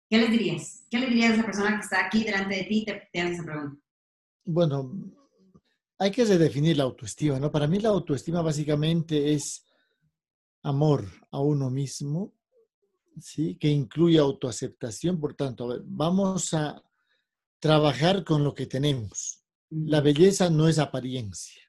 ¿Qué 0.10 0.18
le 0.18 0.30
dirías? 0.30 0.86
¿Qué 0.90 0.98
le 0.98 1.08
dirías 1.08 1.32
a 1.32 1.34
esa 1.34 1.46
persona 1.46 1.76
que 1.76 1.84
está 1.84 2.06
aquí 2.06 2.24
delante 2.24 2.56
de 2.56 2.64
ti 2.64 2.80
y 2.80 2.86
te, 2.86 3.22
hace 3.22 3.34
esa 3.34 3.44
pregunta? 3.44 3.84
Bueno, 4.46 4.90
hay 5.98 6.12
que 6.12 6.24
redefinir 6.24 6.78
la 6.78 6.84
autoestima, 6.84 7.42
¿no? 7.42 7.52
Para 7.52 7.68
mí 7.68 7.80
la 7.80 7.90
autoestima 7.90 8.42
básicamente 8.42 9.34
es 9.34 9.66
amor 10.64 11.06
a 11.30 11.42
uno 11.42 11.70
mismo, 11.70 12.34
¿sí? 13.20 13.58
Que 13.58 13.68
incluye 13.68 14.18
autoaceptación. 14.18 15.20
Por 15.20 15.34
tanto, 15.34 15.82
vamos 15.84 16.54
a 16.54 16.82
trabajar 17.60 18.24
con 18.24 18.46
lo 18.46 18.56
que 18.56 18.66
tenemos. 18.66 19.44
La 19.70 20.00
belleza 20.00 20.50
no 20.50 20.70
es 20.70 20.80
apariencia. 20.80 21.69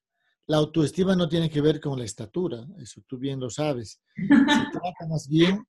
La 0.50 0.56
autoestima 0.56 1.14
no 1.14 1.28
tiene 1.28 1.48
que 1.48 1.60
ver 1.60 1.78
con 1.78 1.96
la 1.96 2.04
estatura, 2.04 2.66
eso 2.80 3.00
tú 3.06 3.18
bien 3.18 3.38
lo 3.38 3.50
sabes. 3.50 4.00
Se 4.16 4.26
trata 4.72 5.06
más 5.08 5.28
bien 5.28 5.64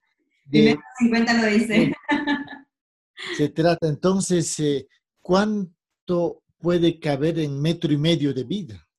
de... 0.45 0.75
50 0.97 1.33
lo 1.39 1.55
dice. 1.55 1.93
Se 3.37 3.49
trata 3.49 3.87
entonces, 3.87 4.59
eh, 4.59 4.87
¿cuánto 5.21 6.41
puede 6.57 6.99
caber 6.99 7.37
en 7.37 7.61
metro 7.61 7.93
y 7.93 7.97
medio 7.97 8.33
de 8.33 8.43
vida? 8.43 8.89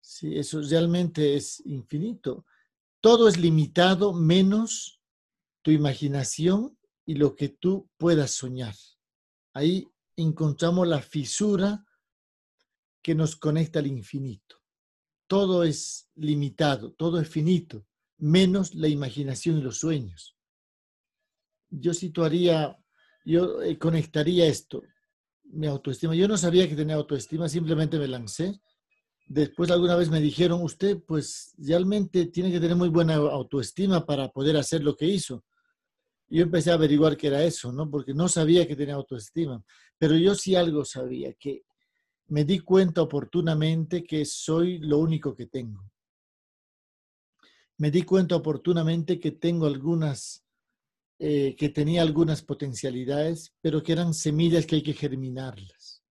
Sí, 0.00 0.36
eso 0.36 0.60
realmente 0.60 1.36
es 1.36 1.64
infinito. 1.64 2.44
Todo 3.00 3.28
es 3.28 3.38
limitado 3.38 4.12
menos 4.12 5.00
tu 5.62 5.70
imaginación 5.70 6.76
y 7.04 7.14
lo 7.14 7.36
que 7.36 7.50
tú 7.50 7.88
puedas 7.96 8.32
soñar. 8.32 8.74
Ahí 9.52 9.88
encontramos 10.16 10.88
la 10.88 11.00
fisura 11.00 11.86
que 13.00 13.14
nos 13.14 13.36
conecta 13.36 13.78
al 13.78 13.86
infinito. 13.86 14.65
Todo 15.26 15.64
es 15.64 16.08
limitado, 16.14 16.92
todo 16.92 17.20
es 17.20 17.28
finito, 17.28 17.86
menos 18.18 18.74
la 18.74 18.88
imaginación 18.88 19.58
y 19.58 19.62
los 19.62 19.78
sueños. 19.78 20.36
Yo 21.68 21.92
situaría 21.94 22.78
yo 23.26 23.60
eh, 23.60 23.76
conectaría 23.76 24.46
esto, 24.46 24.82
mi 25.42 25.66
autoestima. 25.66 26.14
Yo 26.14 26.28
no 26.28 26.38
sabía 26.38 26.68
que 26.68 26.76
tenía 26.76 26.94
autoestima, 26.94 27.48
simplemente 27.48 27.98
me 27.98 28.06
lancé. 28.06 28.60
Después 29.26 29.70
alguna 29.72 29.96
vez 29.96 30.08
me 30.08 30.20
dijeron, 30.20 30.62
usted 30.62 30.98
pues 31.04 31.52
realmente 31.58 32.26
tiene 32.26 32.52
que 32.52 32.60
tener 32.60 32.76
muy 32.76 32.88
buena 32.88 33.16
autoestima 33.16 34.06
para 34.06 34.28
poder 34.28 34.56
hacer 34.56 34.84
lo 34.84 34.96
que 34.96 35.06
hizo. 35.06 35.44
Yo 36.28 36.42
empecé 36.42 36.70
a 36.70 36.74
averiguar 36.74 37.16
qué 37.16 37.26
era 37.26 37.42
eso, 37.42 37.72
¿no? 37.72 37.90
Porque 37.90 38.14
no 38.14 38.28
sabía 38.28 38.66
que 38.66 38.76
tenía 38.76 38.94
autoestima. 38.94 39.62
Pero 39.98 40.16
yo 40.16 40.36
sí 40.36 40.54
algo 40.54 40.84
sabía, 40.84 41.32
que 41.34 41.64
me 42.28 42.44
di 42.44 42.60
cuenta 42.60 43.02
oportunamente 43.02 44.04
que 44.04 44.24
soy 44.24 44.78
lo 44.78 44.98
único 44.98 45.34
que 45.34 45.46
tengo. 45.46 45.90
Me 47.78 47.90
di 47.90 48.02
cuenta 48.02 48.36
oportunamente 48.36 49.20
que 49.20 49.32
tengo 49.32 49.66
algunas 49.66 50.46
eh, 51.18 51.56
que 51.56 51.70
tenía 51.70 52.02
algunas 52.02 52.42
potencialidades, 52.42 53.54
pero 53.62 53.82
que 53.82 53.92
eran 53.92 54.12
semillas 54.12 54.66
que 54.66 54.76
hay 54.76 54.82
que 54.82 54.92
germinarlas. 54.92 56.02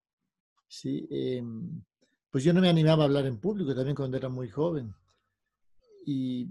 ¿sí? 0.66 1.06
Em, 1.10 1.84
pues 2.28 2.42
yo 2.42 2.52
no 2.52 2.60
me 2.60 2.68
animaba 2.68 3.04
a 3.04 3.06
hablar 3.06 3.26
en 3.26 3.38
público 3.38 3.72
también 3.72 3.94
cuando 3.94 4.16
era 4.16 4.28
muy 4.28 4.48
joven. 4.48 4.92
Y 6.04 6.48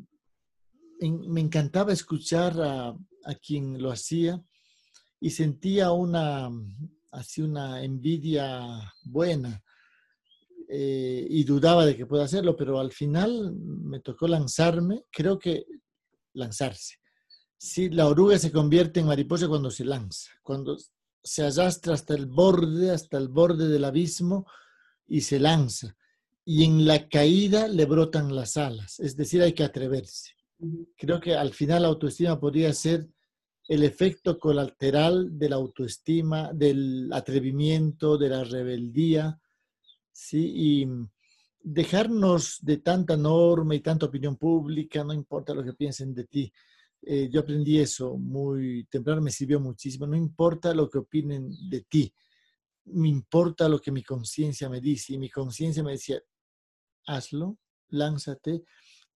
me 1.01 1.41
encantaba 1.41 1.91
escuchar 1.91 2.59
a, 2.61 2.89
a 3.25 3.35
quien 3.45 3.81
lo 3.81 3.91
hacía 3.91 4.41
y 5.19 5.31
sentía 5.31 5.91
una, 5.91 6.49
así 7.15 7.41
una 7.41 7.83
envidia 7.83 8.93
buena 9.03 9.63
eh, 10.67 11.25
y 11.29 11.43
dudaba 11.43 11.85
de 11.85 11.95
que 11.95 12.05
pueda 12.05 12.25
hacerlo, 12.25 12.55
pero 12.55 12.79
al 12.79 12.91
final 12.91 13.53
me 13.53 13.99
tocó 13.99 14.27
lanzarme, 14.27 15.05
creo 15.11 15.37
que 15.37 15.65
lanzarse. 16.33 16.95
Sí, 17.57 17.89
la 17.89 18.07
oruga 18.07 18.37
se 18.37 18.51
convierte 18.51 18.99
en 18.99 19.07
mariposa 19.07 19.47
cuando 19.47 19.71
se 19.71 19.85
lanza, 19.85 20.31
cuando 20.43 20.77
se 21.23 21.43
arrastra 21.43 21.93
hasta 21.93 22.13
el 22.13 22.25
borde, 22.25 22.91
hasta 22.91 23.17
el 23.17 23.29
borde 23.29 23.67
del 23.67 23.85
abismo 23.85 24.45
y 25.07 25.21
se 25.21 25.39
lanza. 25.39 25.95
Y 26.43 26.63
en 26.63 26.85
la 26.85 27.09
caída 27.09 27.67
le 27.67 27.85
brotan 27.85 28.35
las 28.35 28.57
alas, 28.57 28.99
es 28.99 29.15
decir, 29.15 29.41
hay 29.41 29.53
que 29.53 29.63
atreverse. 29.63 30.31
Creo 30.95 31.19
que 31.19 31.35
al 31.35 31.53
final 31.53 31.83
la 31.83 31.87
autoestima 31.89 32.39
podría 32.39 32.71
ser 32.73 33.07
el 33.67 33.83
efecto 33.83 34.37
colateral 34.37 35.37
de 35.37 35.49
la 35.49 35.55
autoestima, 35.55 36.53
del 36.53 37.09
atrevimiento, 37.11 38.17
de 38.17 38.29
la 38.29 38.43
rebeldía, 38.43 39.39
¿sí? 40.11 40.51
Y 40.55 40.87
dejarnos 41.61 42.59
de 42.61 42.77
tanta 42.77 43.17
norma 43.17 43.73
y 43.73 43.79
tanta 43.79 44.05
opinión 44.05 44.37
pública, 44.37 45.03
no 45.03 45.13
importa 45.13 45.53
lo 45.53 45.63
que 45.63 45.73
piensen 45.73 46.13
de 46.13 46.25
ti. 46.25 46.53
Eh, 47.01 47.27
yo 47.31 47.41
aprendí 47.41 47.79
eso 47.79 48.17
muy 48.17 48.85
temprano, 48.85 49.21
me 49.21 49.31
sirvió 49.31 49.59
muchísimo. 49.59 50.05
No 50.05 50.15
importa 50.15 50.73
lo 50.73 50.89
que 50.89 50.99
opinen 50.99 51.51
de 51.69 51.81
ti, 51.81 52.13
me 52.85 53.09
importa 53.09 53.67
lo 53.67 53.79
que 53.79 53.91
mi 53.91 54.03
conciencia 54.03 54.69
me 54.69 54.79
dice. 54.79 55.13
Y 55.13 55.17
mi 55.17 55.29
conciencia 55.29 55.83
me 55.83 55.93
decía, 55.93 56.21
hazlo, 57.07 57.57
lánzate, 57.89 58.63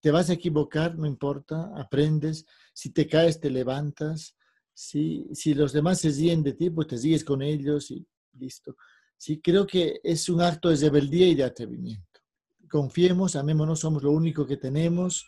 te 0.00 0.10
vas 0.10 0.30
a 0.30 0.32
equivocar, 0.32 0.98
no 0.98 1.06
importa, 1.06 1.70
aprendes. 1.76 2.46
Si 2.72 2.90
te 2.90 3.06
caes, 3.06 3.38
te 3.38 3.50
levantas. 3.50 4.36
¿Sí? 4.80 5.28
Si 5.34 5.52
los 5.54 5.72
demás 5.72 6.00
se 6.00 6.10
ríen 6.10 6.42
de 6.42 6.54
ti, 6.54 6.70
pues 6.70 6.88
te 6.88 6.96
sigues 6.96 7.22
con 7.22 7.42
ellos 7.42 7.90
y 7.90 8.06
listo. 8.38 8.76
Sí, 9.16 9.40
creo 9.40 9.66
que 9.66 10.00
es 10.02 10.28
un 10.30 10.40
acto 10.40 10.70
de 10.70 10.76
rebeldía 10.76 11.28
y 11.28 11.34
de 11.34 11.44
atrevimiento. 11.44 12.20
Confiemos, 12.68 13.36
amémonos, 13.36 13.80
somos 13.80 14.02
lo 14.02 14.10
único 14.10 14.46
que 14.46 14.56
tenemos 14.56 15.26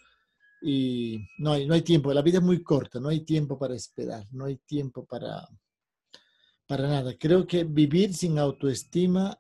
y 0.62 1.18
no 1.38 1.52
hay, 1.52 1.66
no 1.66 1.74
hay 1.74 1.82
tiempo. 1.82 2.14
La 2.14 2.22
vida 2.22 2.38
es 2.38 2.44
muy 2.44 2.62
corta, 2.62 2.98
no 2.98 3.10
hay 3.10 3.20
tiempo 3.20 3.58
para 3.58 3.74
esperar, 3.74 4.26
no 4.32 4.46
hay 4.46 4.56
tiempo 4.56 5.04
para, 5.04 5.46
para 6.66 6.88
nada. 6.88 7.14
Creo 7.18 7.46
que 7.46 7.64
vivir 7.64 8.14
sin 8.14 8.38
autoestima 8.38 9.38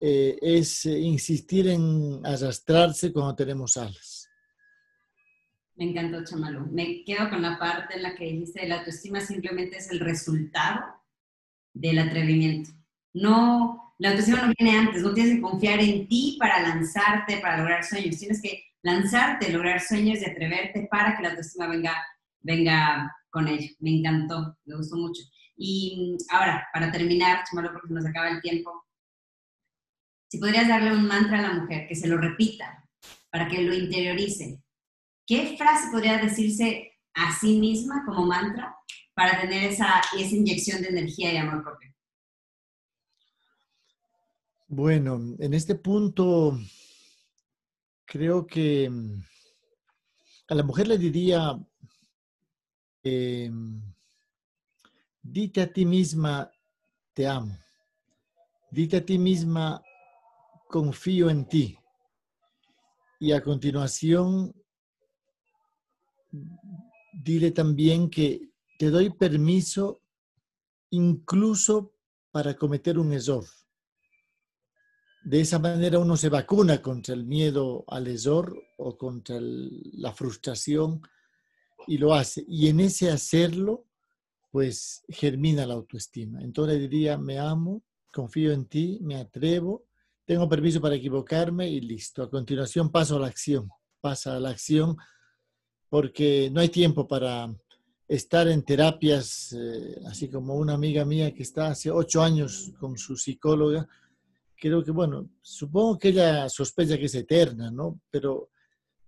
eh, 0.00 0.38
es 0.42 0.86
insistir 0.86 1.68
en 1.68 2.20
arrastrarse 2.24 3.12
cuando 3.12 3.36
tenemos 3.36 3.76
alas. 3.76 4.19
Me 5.80 5.86
encantó, 5.88 6.22
Chamalu. 6.22 6.66
Me 6.70 7.04
quedo 7.04 7.30
con 7.30 7.40
la 7.40 7.58
parte 7.58 7.96
en 7.96 8.02
la 8.02 8.14
que 8.14 8.24
dijiste 8.24 8.68
la 8.68 8.80
autoestima 8.80 9.18
simplemente 9.18 9.78
es 9.78 9.90
el 9.90 9.98
resultado 9.98 10.78
del 11.72 11.98
atrevimiento. 12.00 12.68
No, 13.14 13.94
la 13.96 14.10
autoestima 14.10 14.42
no 14.42 14.52
viene 14.58 14.76
antes, 14.76 15.02
no 15.02 15.14
tienes 15.14 15.36
que 15.36 15.40
confiar 15.40 15.80
en 15.80 16.06
ti 16.06 16.36
para 16.38 16.60
lanzarte, 16.60 17.38
para 17.38 17.56
lograr 17.56 17.82
sueños. 17.82 18.18
Tienes 18.18 18.42
que 18.42 18.62
lanzarte, 18.82 19.50
lograr 19.50 19.80
sueños 19.80 20.20
y 20.20 20.26
atreverte 20.26 20.86
para 20.90 21.16
que 21.16 21.22
la 21.22 21.30
autoestima 21.30 21.66
venga, 21.66 21.96
venga 22.40 23.16
con 23.30 23.48
ello. 23.48 23.74
Me 23.78 24.00
encantó, 24.00 24.58
me 24.66 24.76
gustó 24.76 24.96
mucho. 24.96 25.22
Y 25.56 26.18
ahora, 26.28 26.68
para 26.74 26.92
terminar, 26.92 27.44
Chamalu, 27.48 27.72
porque 27.72 27.94
nos 27.94 28.04
acaba 28.04 28.28
el 28.28 28.42
tiempo, 28.42 28.84
si 30.28 30.36
podrías 30.36 30.68
darle 30.68 30.92
un 30.92 31.06
mantra 31.06 31.38
a 31.38 31.42
la 31.42 31.54
mujer, 31.54 31.88
que 31.88 31.94
se 31.94 32.06
lo 32.06 32.18
repita, 32.18 32.86
para 33.30 33.48
que 33.48 33.62
lo 33.62 33.72
interiorice, 33.72 34.62
¿Qué 35.30 35.56
frase 35.56 35.92
podría 35.92 36.18
decirse 36.18 36.90
a 37.14 37.32
sí 37.38 37.60
misma 37.60 38.02
como 38.04 38.26
mantra 38.26 38.76
para 39.14 39.40
tener 39.40 39.62
esa, 39.70 40.02
inyección 40.12 40.82
de 40.82 40.88
energía 40.88 41.32
y 41.32 41.36
amor 41.36 41.62
propio? 41.62 41.94
Bueno, 44.66 45.36
en 45.38 45.54
este 45.54 45.76
punto 45.76 46.58
creo 48.06 48.44
que 48.44 48.90
mm, 48.90 49.22
a 50.48 50.54
la 50.56 50.64
mujer 50.64 50.88
le 50.88 50.98
diría, 50.98 51.56
em, 53.04 53.80
dite 55.22 55.60
a 55.60 55.72
ti 55.72 55.86
misma, 55.86 56.50
te 57.14 57.28
amo. 57.28 57.56
Dite 58.72 58.96
a 58.96 59.06
ti 59.06 59.16
misma, 59.16 59.80
confío 60.66 61.30
en 61.30 61.46
ti. 61.46 61.78
Y 63.20 63.30
a 63.30 63.40
continuación, 63.40 64.59
dile 67.12 67.50
también 67.50 68.10
que 68.10 68.50
te 68.78 68.90
doy 68.90 69.10
permiso 69.10 70.02
incluso 70.90 71.94
para 72.30 72.56
cometer 72.56 72.98
un 72.98 73.12
error. 73.12 73.44
De 75.22 75.40
esa 75.40 75.58
manera 75.58 75.98
uno 75.98 76.16
se 76.16 76.30
vacuna 76.30 76.80
contra 76.80 77.14
el 77.14 77.24
miedo 77.24 77.84
al 77.88 78.06
error 78.06 78.56
o 78.78 78.96
contra 78.96 79.36
la 79.40 80.12
frustración 80.12 81.02
y 81.86 81.98
lo 81.98 82.14
hace. 82.14 82.44
Y 82.48 82.68
en 82.68 82.80
ese 82.80 83.10
hacerlo, 83.10 83.86
pues 84.50 85.04
germina 85.08 85.66
la 85.66 85.74
autoestima. 85.74 86.40
Entonces 86.40 86.80
diría, 86.80 87.18
me 87.18 87.38
amo, 87.38 87.82
confío 88.12 88.52
en 88.52 88.64
ti, 88.64 88.98
me 89.02 89.16
atrevo, 89.16 89.84
tengo 90.24 90.48
permiso 90.48 90.80
para 90.80 90.94
equivocarme 90.94 91.68
y 91.68 91.80
listo. 91.80 92.22
A 92.22 92.30
continuación 92.30 92.90
paso 92.90 93.16
a 93.16 93.20
la 93.20 93.26
acción. 93.26 93.68
Pasa 94.00 94.36
a 94.36 94.40
la 94.40 94.50
acción 94.50 94.96
porque 95.90 96.48
no 96.52 96.60
hay 96.60 96.68
tiempo 96.68 97.06
para 97.06 97.52
estar 98.08 98.48
en 98.48 98.62
terapias, 98.62 99.52
eh, 99.52 100.00
así 100.06 100.28
como 100.28 100.54
una 100.54 100.74
amiga 100.74 101.04
mía 101.04 101.34
que 101.34 101.42
está 101.42 101.68
hace 101.68 101.90
ocho 101.90 102.22
años 102.22 102.72
con 102.78 102.96
su 102.96 103.16
psicóloga. 103.16 103.86
Creo 104.56 104.84
que, 104.84 104.92
bueno, 104.92 105.30
supongo 105.42 105.98
que 105.98 106.08
ella 106.08 106.48
sospecha 106.48 106.96
que 106.96 107.06
es 107.06 107.14
eterna, 107.14 107.70
¿no? 107.70 108.00
Pero 108.10 108.50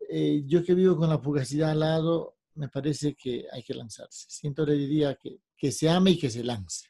eh, 0.08 0.42
yo 0.46 0.62
que 0.64 0.74
vivo 0.74 0.96
con 0.96 1.08
la 1.08 1.18
fugacidad 1.18 1.70
al 1.70 1.80
lado, 1.80 2.36
me 2.54 2.68
parece 2.68 3.14
que 3.14 3.46
hay 3.50 3.62
que 3.62 3.74
lanzarse. 3.74 4.26
Siento 4.28 4.66
le 4.66 4.74
diría 4.74 5.14
que, 5.14 5.38
que 5.56 5.70
se 5.72 5.88
ame 5.88 6.12
y 6.12 6.18
que 6.18 6.30
se 6.30 6.42
lance. 6.42 6.88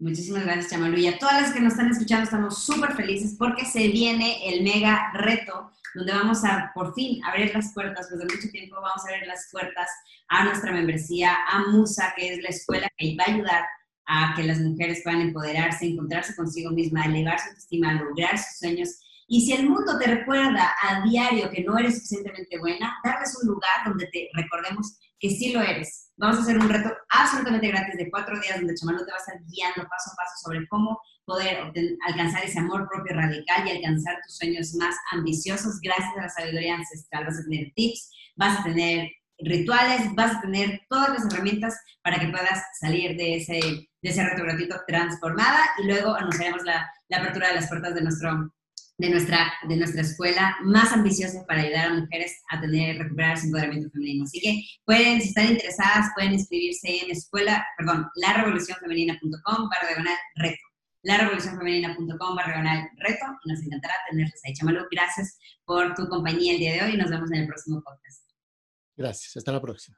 Muchísimas 0.00 0.44
gracias, 0.44 0.70
Chamalu. 0.70 0.96
Y 0.96 1.08
a 1.08 1.18
todas 1.18 1.42
las 1.42 1.52
que 1.52 1.60
nos 1.60 1.74
están 1.74 1.90
escuchando, 1.90 2.24
estamos 2.24 2.64
súper 2.64 2.94
felices 2.94 3.36
porque 3.38 3.66
se 3.66 3.88
viene 3.88 4.48
el 4.48 4.64
mega 4.64 5.12
reto 5.12 5.70
donde 5.94 6.12
vamos 6.12 6.42
a 6.42 6.70
por 6.74 6.94
fin 6.94 7.22
abrir 7.22 7.54
las 7.54 7.74
puertas, 7.74 8.06
pues 8.08 8.18
de 8.18 8.34
mucho 8.34 8.48
tiempo 8.50 8.76
vamos 8.76 9.04
a 9.04 9.10
abrir 9.10 9.26
las 9.26 9.48
puertas 9.52 9.90
a 10.28 10.44
nuestra 10.44 10.72
membresía, 10.72 11.36
a 11.46 11.66
Musa, 11.68 12.14
que 12.16 12.32
es 12.32 12.42
la 12.42 12.48
escuela 12.48 12.88
que 12.96 13.14
va 13.14 13.24
a 13.24 13.34
ayudar 13.34 13.64
a 14.06 14.34
que 14.34 14.44
las 14.44 14.58
mujeres 14.60 15.02
puedan 15.04 15.20
empoderarse, 15.20 15.84
encontrarse 15.84 16.34
consigo 16.34 16.70
misma, 16.70 17.04
elevar 17.04 17.38
su 17.38 17.48
autoestima, 17.48 17.92
lograr 17.92 18.38
sus 18.38 18.58
sueños. 18.58 19.00
Y 19.28 19.42
si 19.42 19.52
el 19.52 19.68
mundo 19.68 19.98
te 19.98 20.06
recuerda 20.06 20.74
a 20.82 21.02
diario 21.02 21.50
que 21.50 21.62
no 21.62 21.76
eres 21.76 21.96
suficientemente 21.96 22.58
buena, 22.58 22.96
darles 23.04 23.38
un 23.42 23.48
lugar 23.48 23.84
donde 23.84 24.06
te 24.06 24.30
recordemos 24.32 24.98
que 25.20 25.30
sí 25.30 25.52
lo 25.52 25.60
eres. 25.60 26.10
Vamos 26.16 26.38
a 26.38 26.42
hacer 26.42 26.58
un 26.58 26.68
reto 26.68 26.90
absolutamente 27.10 27.68
gratis 27.68 27.96
de 27.96 28.10
cuatro 28.10 28.38
días 28.40 28.58
donde 28.58 28.74
Chamalo 28.74 29.04
te 29.04 29.10
va 29.10 29.16
a 29.16 29.20
estar 29.20 29.36
guiando 29.46 29.88
paso 29.88 30.10
a 30.12 30.16
paso 30.16 30.34
sobre 30.42 30.66
cómo 30.68 31.00
poder 31.24 31.72
alcanzar 32.06 32.44
ese 32.44 32.58
amor 32.58 32.88
propio 32.90 33.14
radical 33.14 33.66
y 33.66 33.70
alcanzar 33.70 34.16
tus 34.26 34.36
sueños 34.36 34.74
más 34.74 34.96
ambiciosos 35.12 35.78
gracias 35.80 36.16
a 36.16 36.22
la 36.22 36.28
sabiduría 36.28 36.74
ancestral. 36.74 37.26
Vas 37.26 37.38
a 37.38 37.44
tener 37.44 37.72
tips, 37.74 38.10
vas 38.36 38.60
a 38.60 38.64
tener 38.64 39.10
rituales, 39.38 40.14
vas 40.14 40.36
a 40.36 40.40
tener 40.40 40.80
todas 40.88 41.10
las 41.10 41.32
herramientas 41.32 41.78
para 42.02 42.18
que 42.18 42.28
puedas 42.28 42.62
salir 42.80 43.16
de 43.16 43.36
ese, 43.36 43.60
de 43.60 44.10
ese 44.10 44.24
reto 44.24 44.42
gratuito 44.42 44.80
transformada 44.86 45.60
y 45.82 45.86
luego 45.86 46.14
anunciaremos 46.14 46.64
la, 46.64 46.90
la 47.08 47.18
apertura 47.18 47.48
de 47.48 47.54
las 47.54 47.68
puertas 47.68 47.94
de 47.94 48.02
nuestro 48.02 48.52
de 49.00 49.08
nuestra, 49.08 49.52
de 49.66 49.76
nuestra 49.76 50.02
escuela 50.02 50.56
más 50.62 50.92
ambiciosa 50.92 51.44
para 51.46 51.62
ayudar 51.62 51.86
a 51.86 51.94
mujeres 51.94 52.42
a 52.50 52.60
tener, 52.60 52.98
recuperar 52.98 53.38
su 53.38 53.46
empoderamiento 53.46 53.90
femenino. 53.90 54.24
Así 54.24 54.40
que 54.40 54.62
pueden, 54.84 55.22
si 55.22 55.28
están 55.28 55.46
interesadas, 55.46 56.10
pueden 56.14 56.34
inscribirse 56.34 57.04
en 57.04 57.10
escuela, 57.10 57.66
perdón, 57.78 58.06
larevolucionfemenina.com 58.16 59.68
barra 59.70 59.88
diagonal 59.88 60.16
reto. 60.36 60.62
larevolucionfemenina.com 61.02 62.36
barra 62.36 62.52
diagonal 62.52 62.88
reto 62.98 63.24
y 63.44 63.48
nos 63.50 63.62
encantará 63.62 63.94
tenerles 64.10 64.40
ahí. 64.44 64.52
Chamalu, 64.52 64.84
gracias 64.90 65.38
por 65.64 65.94
tu 65.94 66.06
compañía 66.08 66.52
el 66.52 66.58
día 66.58 66.72
de 66.74 66.82
hoy 66.82 66.94
y 66.94 66.96
nos 66.98 67.08
vemos 67.08 67.30
en 67.32 67.40
el 67.40 67.46
próximo 67.46 67.82
podcast. 67.82 68.22
Gracias, 68.96 69.34
hasta 69.34 69.50
la 69.50 69.62
próxima. 69.62 69.96